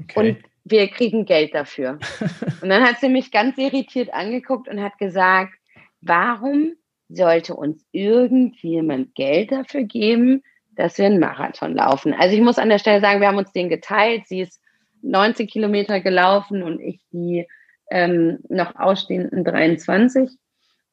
[0.00, 0.18] Okay.
[0.18, 1.98] Und wir kriegen Geld dafür.
[2.62, 5.52] und dann hat sie mich ganz irritiert angeguckt und hat gesagt,
[6.00, 6.74] warum
[7.08, 10.42] sollte uns irgendjemand Geld dafür geben,
[10.72, 12.14] dass wir einen Marathon laufen?
[12.14, 14.26] Also ich muss an der Stelle sagen, wir haben uns den geteilt.
[14.26, 14.60] Sie ist
[15.02, 17.46] 90 Kilometer gelaufen und ich die
[17.90, 20.30] ähm, noch ausstehenden 23.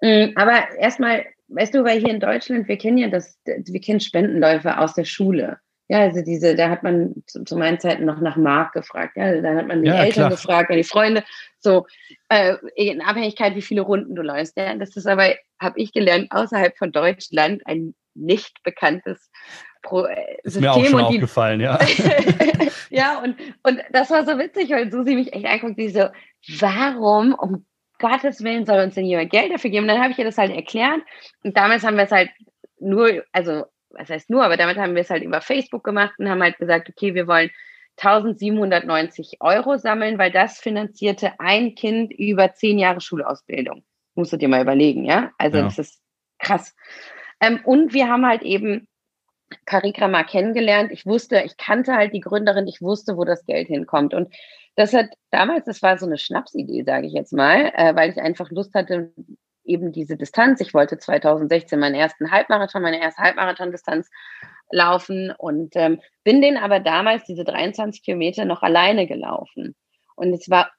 [0.01, 4.01] Mm, aber erstmal, weißt du, weil hier in Deutschland, wir kennen ja das, wir kennen
[4.01, 5.59] Spendenläufe aus der Schule.
[5.91, 9.17] Ja, also diese, da hat man zu, zu meinen Zeiten noch nach Mark gefragt.
[9.17, 10.29] Ja, dann hat man die ja, Eltern klar.
[10.29, 11.21] gefragt, die Freunde.
[11.59, 11.85] So,
[12.29, 14.55] äh, in Abhängigkeit, wie viele Runden du läufst.
[14.55, 19.29] Ja, das ist aber, habe ich gelernt, außerhalb von Deutschland ein nicht bekanntes
[19.81, 20.61] Pro äh, ist System.
[20.61, 21.77] Mir auch schon die, aufgefallen, ja.
[22.89, 26.07] ja, und, und das war so witzig, weil Susi mich echt anguckt, die so,
[26.61, 27.65] warum um
[27.99, 29.83] Gottes Willen soll uns denn jemand Geld dafür geben?
[29.83, 31.01] Und dann habe ich ihr das halt erklärt.
[31.43, 32.29] Und damals haben wir es halt
[32.79, 36.29] nur, also was heißt nur, aber damit haben wir es halt über Facebook gemacht und
[36.29, 37.49] haben halt gesagt, okay, wir wollen
[37.97, 43.83] 1790 Euro sammeln, weil das finanzierte ein Kind über zehn Jahre Schulausbildung.
[44.15, 45.31] Musst du dir mal überlegen, ja?
[45.37, 45.63] Also ja.
[45.63, 46.01] das ist
[46.39, 46.75] krass.
[47.39, 48.87] Ähm, und wir haben halt eben
[49.65, 50.91] Parikrama kennengelernt.
[50.91, 54.13] Ich wusste, ich kannte halt die Gründerin, ich wusste, wo das Geld hinkommt.
[54.13, 54.33] Und
[54.75, 58.17] das hat damals, das war so eine Schnapsidee, sage ich jetzt mal, äh, weil ich
[58.17, 59.11] einfach Lust hatte,
[59.71, 60.61] eben diese Distanz.
[60.61, 64.09] Ich wollte 2016 meinen ersten Halbmarathon, meine erste Halbmarathon-Distanz
[64.69, 69.75] laufen und ähm, bin den aber damals diese 23 Kilometer noch alleine gelaufen.
[70.15, 70.71] Und es war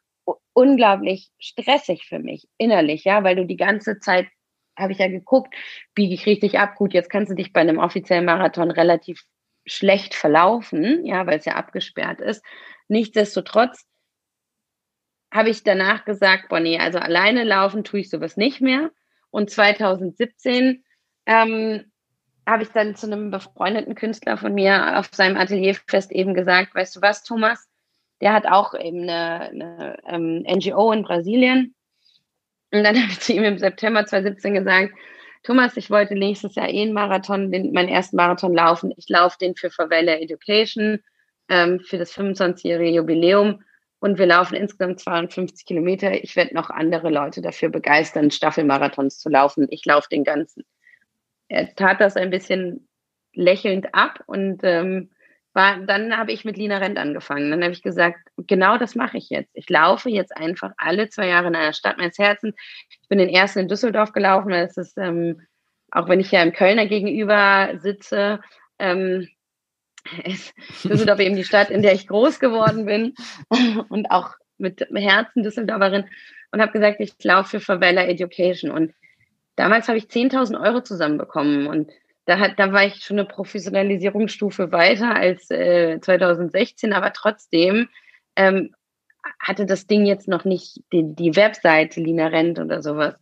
[0.52, 4.28] unglaublich stressig für mich innerlich, ja, weil du die ganze Zeit
[4.78, 5.54] habe ich ja geguckt,
[5.94, 6.76] biege ich richtig ab.
[6.76, 9.24] Gut, jetzt kannst du dich bei einem offiziellen Marathon relativ
[9.66, 12.42] schlecht verlaufen, ja, weil es ja abgesperrt ist.
[12.88, 13.84] Nichtsdestotrotz
[15.32, 18.90] habe ich danach gesagt, boah, nee, also alleine laufen tue ich sowas nicht mehr.
[19.30, 20.84] Und 2017
[21.24, 21.84] ähm,
[22.46, 26.96] habe ich dann zu einem befreundeten Künstler von mir auf seinem Atelierfest eben gesagt, weißt
[26.96, 27.66] du was, Thomas,
[28.20, 31.74] der hat auch eben eine, eine ähm, NGO in Brasilien.
[32.70, 34.92] Und dann habe ich zu ihm im September 2017 gesagt,
[35.44, 38.92] Thomas, ich wollte nächstes Jahr eh einen Marathon, den, meinen ersten Marathon laufen.
[38.96, 41.00] Ich laufe den für Favela Education
[41.48, 43.62] ähm, für das 25-jährige Jubiläum
[44.02, 46.24] und wir laufen insgesamt 52 Kilometer.
[46.24, 49.68] Ich werde noch andere Leute dafür begeistern, Staffelmarathons zu laufen.
[49.70, 50.64] Ich laufe den ganzen.
[51.46, 52.88] Er tat das ein bisschen
[53.32, 55.10] lächelnd ab und ähm,
[55.52, 57.52] war, dann habe ich mit Lina Rent angefangen.
[57.52, 59.52] Dann habe ich gesagt, genau das mache ich jetzt.
[59.54, 62.56] Ich laufe jetzt einfach alle zwei Jahre in einer Stadt meines Herzens.
[63.02, 64.50] Ich bin den ersten in Düsseldorf gelaufen.
[64.50, 65.42] Das ist, ähm,
[65.92, 68.40] auch wenn ich ja im Kölner gegenüber sitze,
[68.80, 69.28] ähm,
[70.24, 73.14] ist Düsseldorf eben die Stadt, in der ich groß geworden bin
[73.88, 76.04] und auch mit Herzen Düsseldorferin
[76.52, 78.70] und habe gesagt, ich laufe für Favela Education.
[78.70, 78.94] Und
[79.56, 81.90] damals habe ich 10.000 Euro zusammenbekommen und
[82.24, 87.88] da, hat, da war ich schon eine Professionalisierungsstufe weiter als äh, 2016, aber trotzdem
[88.36, 88.74] ähm,
[89.40, 93.16] hatte das Ding jetzt noch nicht die, die Webseite Lina Rent oder sowas.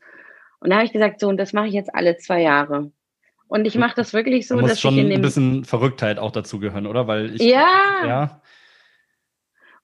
[0.60, 2.92] Und da habe ich gesagt, so, und das mache ich jetzt alle zwei Jahre.
[3.50, 5.64] Und ich mache das wirklich so, da muss dass schon ich in dem ein bisschen
[5.64, 7.08] Verrücktheit auch dazu gehören, oder?
[7.08, 8.06] Weil ich, ja.
[8.06, 8.42] ja.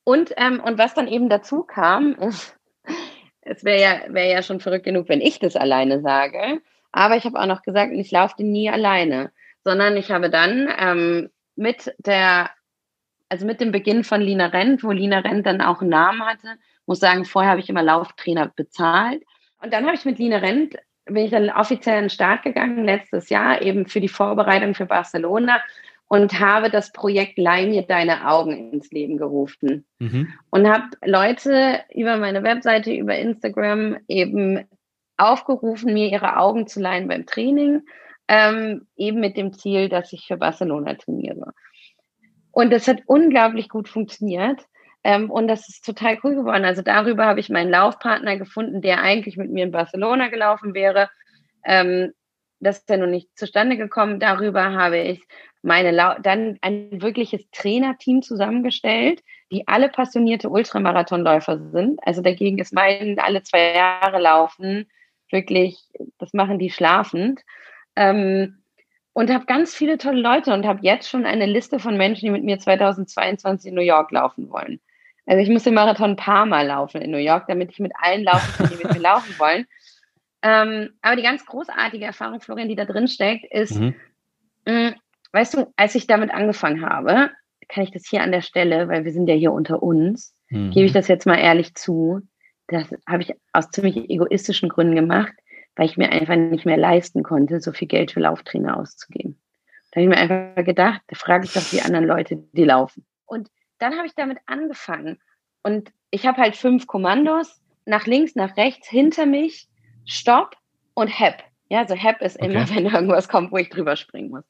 [0.05, 2.57] Und, ähm, und was dann eben dazu kam, ist,
[3.41, 6.63] es wäre ja, wär ja schon verrückt genug, wenn ich das alleine sage.
[6.93, 9.33] Aber ich habe auch noch gesagt, ich laufe nie alleine,
[9.65, 12.51] sondern ich habe dann ähm, mit der,
[13.29, 16.55] also mit dem Beginn von Lina Rent, wo Lina Rent dann auch einen Namen hatte,
[16.87, 19.25] muss sagen, vorher habe ich immer Lauftrainer bezahlt.
[19.61, 22.85] Und dann habe ich mit Lina Rent, bin ich dann offiziell in den Start gegangen
[22.85, 25.61] letztes Jahr, eben für die Vorbereitung für Barcelona
[26.09, 29.85] und habe das Projekt Leih mir deine Augen ins Leben gerufen.
[29.99, 30.33] Mhm.
[30.51, 34.65] Und habe Leute über meine Webseite, über Instagram eben
[35.17, 37.83] aufgerufen, mir ihre Augen zu leihen beim Training,
[38.29, 41.53] ähm, eben mit dem Ziel, dass ich für Barcelona trainiere.
[42.53, 44.65] Und das hat unglaublich gut funktioniert.
[45.07, 46.65] Ähm, und das ist total cool geworden.
[46.65, 51.09] Also darüber habe ich meinen Laufpartner gefunden, der eigentlich mit mir in Barcelona gelaufen wäre.
[51.65, 52.13] Ähm,
[52.59, 54.19] das ist ja noch nicht zustande gekommen.
[54.19, 55.23] Darüber habe ich
[55.63, 62.01] meine La dann ein wirkliches Trainerteam zusammengestellt, die alle passionierte Ultramarathonläufer sind.
[62.05, 64.91] Also dagegen ist mein alle zwei Jahre laufen
[65.31, 65.79] wirklich,
[66.19, 67.43] das machen die schlafend.
[67.95, 68.59] Ähm,
[69.13, 72.33] und habe ganz viele tolle Leute und habe jetzt schon eine Liste von Menschen, die
[72.33, 74.81] mit mir 2022 in New York laufen wollen.
[75.27, 77.93] Also ich muss den Marathon ein paar Mal laufen in New York, damit ich mit
[78.01, 79.67] allen laufen kann, die mit mir laufen wollen.
[80.43, 83.95] Ähm, aber die ganz großartige Erfahrung, Florian, die da drin steckt, ist, mhm.
[84.67, 84.95] mh, mm,
[85.33, 87.31] weißt du, als ich damit angefangen habe,
[87.69, 90.71] kann ich das hier an der Stelle, weil wir sind ja hier unter uns, mhm.
[90.71, 92.21] gebe ich das jetzt mal ehrlich zu,
[92.69, 95.33] das habe ich aus ziemlich egoistischen Gründen gemacht,
[95.75, 99.39] weil ich mir einfach nicht mehr leisten konnte, so viel Geld für Lauftrainer auszugeben.
[99.91, 103.05] Da habe ich mir einfach gedacht, da frage ich doch die anderen Leute, die laufen.
[103.25, 103.49] Und
[103.79, 105.21] dann habe ich damit angefangen.
[105.63, 109.69] Und ich habe halt fünf Kommandos, nach links, nach rechts, hinter mich,
[110.05, 110.57] Stopp
[110.95, 111.43] und Hep.
[111.69, 112.75] Ja, also Hep ist immer, okay.
[112.77, 114.45] wenn irgendwas kommt, wo ich drüber springen muss.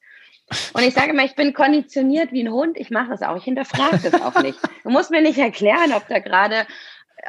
[0.73, 3.43] Und ich sage immer, ich bin konditioniert wie ein Hund, ich mache das auch, ich
[3.43, 4.57] hinterfrage das auch nicht.
[4.83, 6.65] Du musst mir nicht erklären, ob da gerade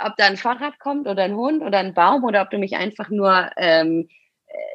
[0.04, 2.76] ob da ein Fahrrad kommt oder ein Hund oder ein Baum oder ob du mich
[2.76, 4.08] einfach nur ähm,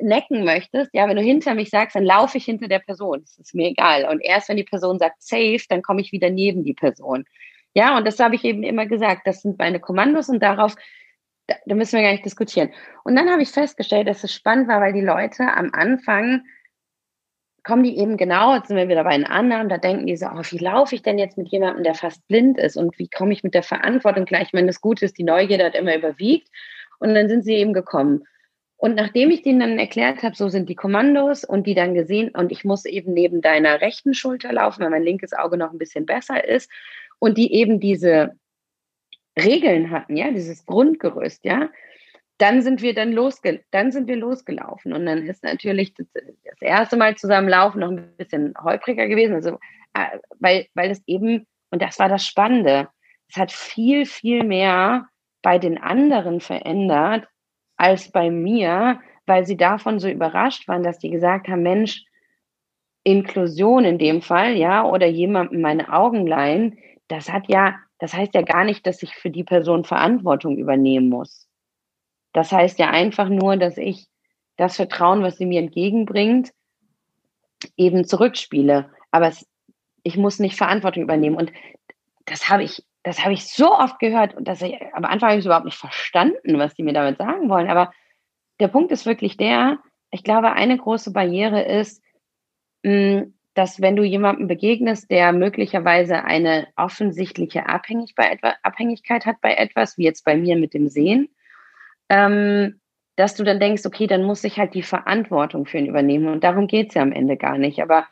[0.01, 3.21] necken möchtest, ja, wenn du hinter mich sagst, dann laufe ich hinter der Person.
[3.21, 4.05] Das ist mir egal.
[4.05, 7.25] Und erst wenn die Person sagt safe, dann komme ich wieder neben die Person.
[7.73, 9.25] Ja, und das habe ich eben immer gesagt.
[9.25, 10.75] Das sind meine Kommandos und darauf,
[11.47, 12.71] da, müssen wir gar nicht diskutieren.
[13.03, 16.43] Und dann habe ich festgestellt, dass es spannend war, weil die Leute am Anfang
[17.63, 20.25] kommen die eben genau, jetzt sind wir wieder bei den anderen, da denken die so,
[20.27, 23.31] oh, wie laufe ich denn jetzt mit jemandem, der fast blind ist und wie komme
[23.31, 26.49] ich mit der Verantwortung gleich, wenn das gut ist, die Neugierde hat immer überwiegt
[26.99, 28.25] und dann sind sie eben gekommen.
[28.83, 32.31] Und nachdem ich denen dann erklärt habe, so sind die Kommandos und die dann gesehen
[32.35, 35.77] und ich muss eben neben deiner rechten Schulter laufen, weil mein linkes Auge noch ein
[35.77, 36.69] bisschen besser ist
[37.17, 38.37] und die eben diese
[39.39, 41.69] Regeln hatten, ja, dieses Grundgerüst, ja,
[42.39, 44.91] dann sind wir dann losge dann sind wir losgelaufen.
[44.91, 49.35] Und dann ist natürlich das, das, erste Mal zusammen laufen noch ein bisschen holpriger gewesen,
[49.35, 49.59] also
[49.93, 52.89] äh, weil weil es eben und das war das Spannende,
[53.29, 55.07] es hat viel viel mehr
[55.41, 57.29] bei den anderen verändert
[57.77, 62.03] als bei mir, weil sie davon so überrascht waren, dass die gesagt haben, Mensch,
[63.03, 68.33] Inklusion in dem Fall, ja, oder jemandem meine Augen leihen, das hat ja das heißt
[68.33, 71.47] ja gar nicht, dass ich für die Person Verantwortung übernehmen muss.
[72.33, 74.09] Das heißt ja einfach nur, dass ich
[74.57, 76.51] das Vertrauen, was sie mir entgegenbringt,
[77.77, 78.91] eben zurückspiele.
[79.09, 79.47] Aber es,
[80.03, 81.37] ich muss nicht Verantwortung übernehmen.
[81.37, 81.53] Und
[82.25, 85.39] das habe ich, das habe ich so oft gehört und dass ich, am Anfang habe
[85.39, 87.69] ich überhaupt nicht verstanden, was die mir damit sagen wollen.
[87.69, 87.93] Aber
[88.59, 89.79] der Punkt ist wirklich der,
[90.09, 92.01] ich glaube, eine große Barriere ist,
[92.83, 100.03] hm, dass wenn du jemandem begegnest, der möglicherweise eine offensichtliche Abhängigkeit hat bei etwas, wie
[100.03, 101.29] jetzt bei mir mit dem Sehen,
[102.09, 102.79] ähm,
[103.15, 106.29] dass du dann denkst, okay, dann muss ich halt die Verantwortung für ihn übernehmen.
[106.29, 107.81] Und darum geht es ja am Ende gar nicht.
[107.81, 108.07] Aber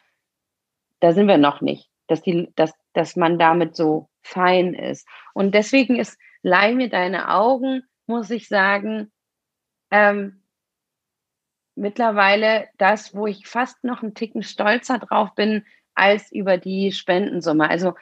[1.00, 5.08] da sind wir noch nicht, dass, die, dass, dass man damit so fein ist.
[5.34, 9.12] Und deswegen ist Leih mir deine Augen, muss ich sagen,
[9.92, 10.44] ähm,
[11.76, 17.70] mittlerweile das, wo ich fast noch einen Ticken stolzer drauf bin, als über die Spendensumme.
[17.70, 17.94] Also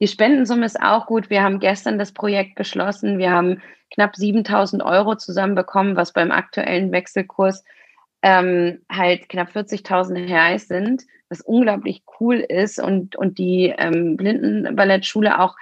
[0.00, 1.30] die Spendensumme ist auch gut.
[1.30, 3.18] Wir haben gestern das Projekt beschlossen.
[3.18, 7.64] Wir haben knapp 7000 Euro zusammenbekommen, was beim aktuellen Wechselkurs
[8.22, 15.40] ähm, halt knapp 40.000 Reais sind, was unglaublich cool ist und, und die ähm, Blindenballettschule
[15.40, 15.56] auch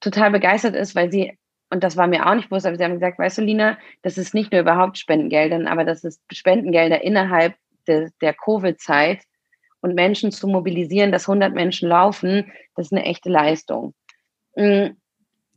[0.00, 1.36] total begeistert ist, weil sie,
[1.70, 4.16] und das war mir auch nicht bewusst, aber sie haben gesagt, weißt du, Lina, das
[4.16, 7.54] ist nicht nur überhaupt Spendengeldern, aber das ist Spendengelder innerhalb
[7.86, 9.20] de, der Covid-Zeit,
[9.80, 13.94] und Menschen zu mobilisieren, dass 100 Menschen laufen, das ist eine echte Leistung.
[14.56, 14.96] Mhm.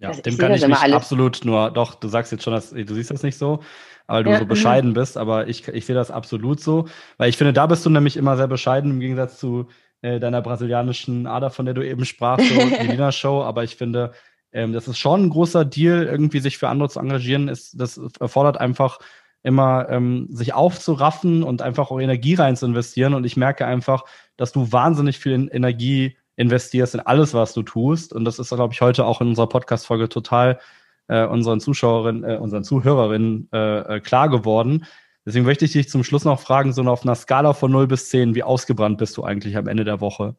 [0.02, 2.94] Ja, das, dem kann ich mich absolut nur, doch, du sagst jetzt schon, dass du
[2.94, 3.60] siehst das nicht so,
[4.08, 4.50] weil du ja, so mhm.
[4.50, 6.88] bescheiden bist, aber ich, ich sehe das absolut so,
[7.18, 9.68] weil ich finde, da bist du nämlich immer sehr bescheiden im Gegensatz zu
[10.02, 13.76] äh, deiner brasilianischen Ader, von der du eben sprachst, so die Wiener Show, aber ich
[13.76, 14.14] finde,
[14.52, 18.02] ähm, das ist schon ein großer Deal, irgendwie sich für andere zu engagieren, ist, das
[18.20, 18.98] erfordert einfach
[19.44, 23.14] immer ähm, sich aufzuraffen und einfach auch Energie rein zu investieren.
[23.14, 24.06] Und ich merke einfach,
[24.38, 28.12] dass du wahnsinnig viel Energie investierst in alles, was du tust.
[28.14, 30.60] Und das ist, glaube ich, heute auch in unserer Podcast-Folge total
[31.08, 34.86] äh, unseren Zuschauerinnen, äh, unseren Zuhörerinnen äh, äh, klar geworden.
[35.26, 38.10] Deswegen möchte ich dich zum Schluss noch fragen, so auf einer Skala von 0 bis
[38.10, 40.36] 10, wie ausgebrannt bist du eigentlich am Ende der Woche?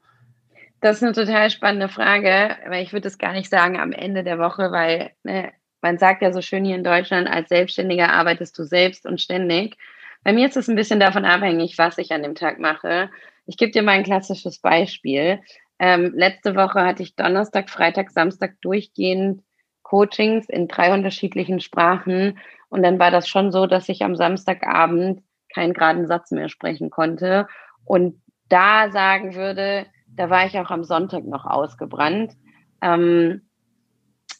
[0.81, 4.25] Das ist eine total spannende Frage, weil ich würde es gar nicht sagen am Ende
[4.25, 8.59] der Woche, weil ne, man sagt ja so schön hier in Deutschland, als Selbstständiger arbeitest
[8.59, 9.77] du selbst und ständig.
[10.25, 13.11] Bei mir ist es ein bisschen davon abhängig, was ich an dem Tag mache.
[13.47, 15.41] Ich gebe dir mal ein klassisches Beispiel.
[15.83, 19.43] Ähm, letzte Woche hatte ich Donnerstag, Freitag, Samstag durchgehend
[19.83, 22.39] Coachings in drei unterschiedlichen Sprachen.
[22.69, 26.89] Und dann war das schon so, dass ich am Samstagabend keinen geraden Satz mehr sprechen
[26.89, 27.49] konnte.
[27.85, 32.35] Und da sagen würde, da war ich auch am Sonntag noch ausgebrannt.
[32.81, 33.49] Ähm,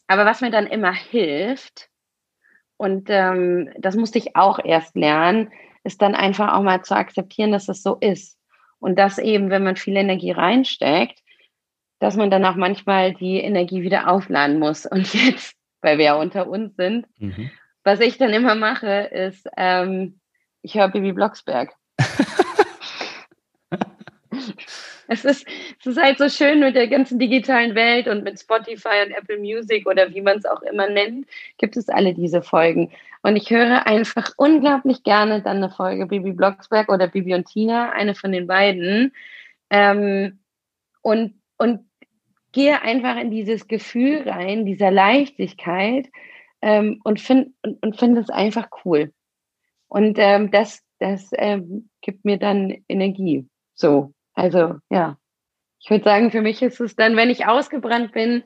[0.07, 1.89] aber was mir dann immer hilft,
[2.77, 5.51] und ähm, das musste ich auch erst lernen,
[5.83, 8.39] ist dann einfach auch mal zu akzeptieren, dass es so ist.
[8.79, 11.22] Und dass eben, wenn man viel Energie reinsteckt,
[11.99, 14.85] dass man dann auch manchmal die Energie wieder aufladen muss.
[14.91, 17.51] Und jetzt, weil wir ja unter uns sind, mhm.
[17.83, 20.19] was ich dann immer mache, ist, ähm,
[20.61, 21.73] ich höre Bibi Blocksberg.
[25.07, 25.45] Es ist,
[25.79, 29.37] es ist halt so schön mit der ganzen digitalen Welt und mit Spotify und Apple
[29.37, 31.27] Music oder wie man es auch immer nennt,
[31.57, 32.91] gibt es alle diese Folgen.
[33.21, 37.91] Und ich höre einfach unglaublich gerne dann eine Folge Bibi Blocksberg oder Bibi und Tina,
[37.91, 39.13] eine von den beiden.
[39.69, 40.39] Ähm,
[41.01, 41.89] und, und
[42.51, 46.09] gehe einfach in dieses Gefühl rein, dieser Leichtigkeit
[46.61, 49.11] ähm, und finde und, und find es einfach cool.
[49.87, 53.47] Und ähm, das, das ähm, gibt mir dann Energie.
[53.73, 54.13] So.
[54.33, 55.17] Also ja,
[55.79, 58.43] ich würde sagen, für mich ist es dann, wenn ich ausgebrannt bin,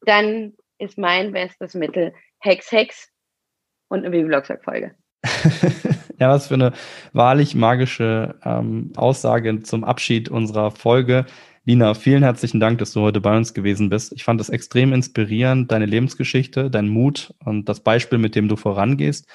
[0.00, 3.08] dann ist mein bestes Mittel Hex Hex
[3.88, 4.94] und eine Bibelblogsack-Folge.
[6.18, 6.72] ja, was für eine
[7.12, 11.26] wahrlich magische ähm, Aussage zum Abschied unserer Folge.
[11.64, 14.12] Lina, vielen herzlichen Dank, dass du heute bei uns gewesen bist.
[14.14, 18.56] Ich fand es extrem inspirierend, deine Lebensgeschichte, dein Mut und das Beispiel, mit dem du
[18.56, 19.28] vorangehst.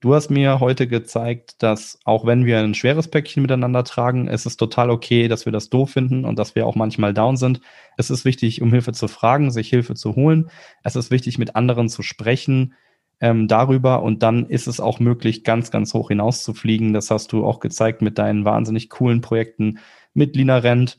[0.00, 4.46] Du hast mir heute gezeigt, dass auch wenn wir ein schweres Päckchen miteinander tragen, es
[4.46, 7.60] ist total okay, dass wir das doof finden und dass wir auch manchmal down sind.
[7.98, 10.50] Es ist wichtig, um Hilfe zu fragen, sich Hilfe zu holen.
[10.82, 12.72] Es ist wichtig, mit anderen zu sprechen
[13.20, 16.94] ähm, darüber und dann ist es auch möglich, ganz, ganz hoch hinaus zu fliegen.
[16.94, 19.78] Das hast du auch gezeigt mit deinen wahnsinnig coolen Projekten
[20.14, 20.98] mit Lina Rent,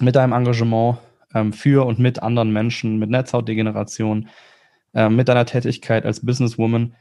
[0.00, 0.98] mit deinem Engagement
[1.34, 4.28] ähm, für und mit anderen Menschen, mit Netzhautdegeneration,
[4.94, 6.94] äh, mit deiner Tätigkeit als Businesswoman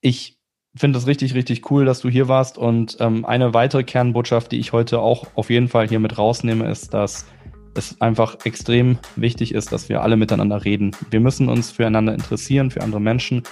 [0.00, 0.38] ich
[0.74, 2.58] finde es richtig, richtig cool, dass du hier warst.
[2.58, 6.68] Und ähm, eine weitere Kernbotschaft, die ich heute auch auf jeden Fall hier mit rausnehme,
[6.70, 7.26] ist, dass
[7.74, 10.92] es einfach extrem wichtig ist, dass wir alle miteinander reden.
[11.10, 13.42] Wir müssen uns füreinander interessieren, für andere Menschen.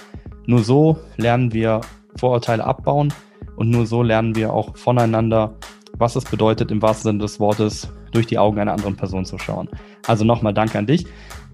[0.45, 1.81] Nur so lernen wir
[2.15, 3.13] Vorurteile abbauen
[3.55, 5.57] und nur so lernen wir auch voneinander,
[5.97, 9.37] was es bedeutet, im wahrsten Sinne des Wortes durch die Augen einer anderen Person zu
[9.37, 9.69] schauen.
[10.05, 11.05] Also nochmal Danke an dich.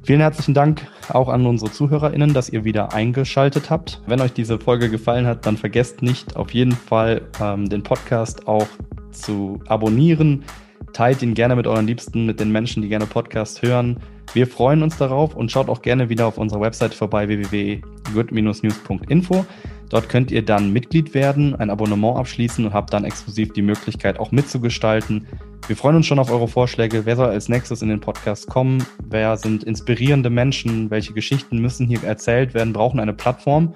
[0.06, 4.01] Vielen herzlichen Dank auch an unsere ZuhörerInnen, dass ihr wieder eingeschaltet habt.
[4.06, 8.45] Wenn euch diese Folge gefallen hat, dann vergesst nicht auf jeden Fall ähm, den Podcast
[8.45, 8.68] auch
[9.12, 10.43] zu abonnieren.
[10.91, 13.97] Teilt ihn gerne mit euren Liebsten, mit den Menschen, die gerne Podcast hören.
[14.34, 19.45] Wir freuen uns darauf und schaut auch gerne wieder auf unserer Website vorbei www.good-news.info.
[19.94, 24.20] Dort könnt ihr dann Mitglied werden, ein Abonnement abschließen und habt dann exklusiv die Möglichkeit
[24.20, 25.28] auch mitzugestalten.
[25.68, 27.06] Wir freuen uns schon auf eure Vorschläge.
[27.06, 28.84] Wer soll als nächstes in den Podcast kommen?
[29.08, 30.89] Wer sind inspirierende Menschen?
[30.89, 32.74] Welche Geschichten müssen hier erzählt werden?
[32.74, 33.76] Brauchen eine Plattform?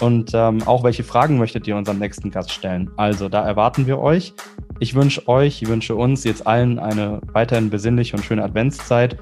[0.00, 2.92] Und ähm, auch welche Fragen möchtet ihr unserem nächsten Gast stellen?
[2.96, 4.34] Also da erwarten wir euch.
[4.78, 9.16] Ich wünsche euch, ich wünsche uns jetzt allen eine weiterhin besinnliche und schöne Adventszeit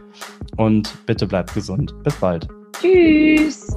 [0.58, 1.94] und bitte bleibt gesund.
[2.02, 2.46] Bis bald.
[2.78, 3.74] Tschüss.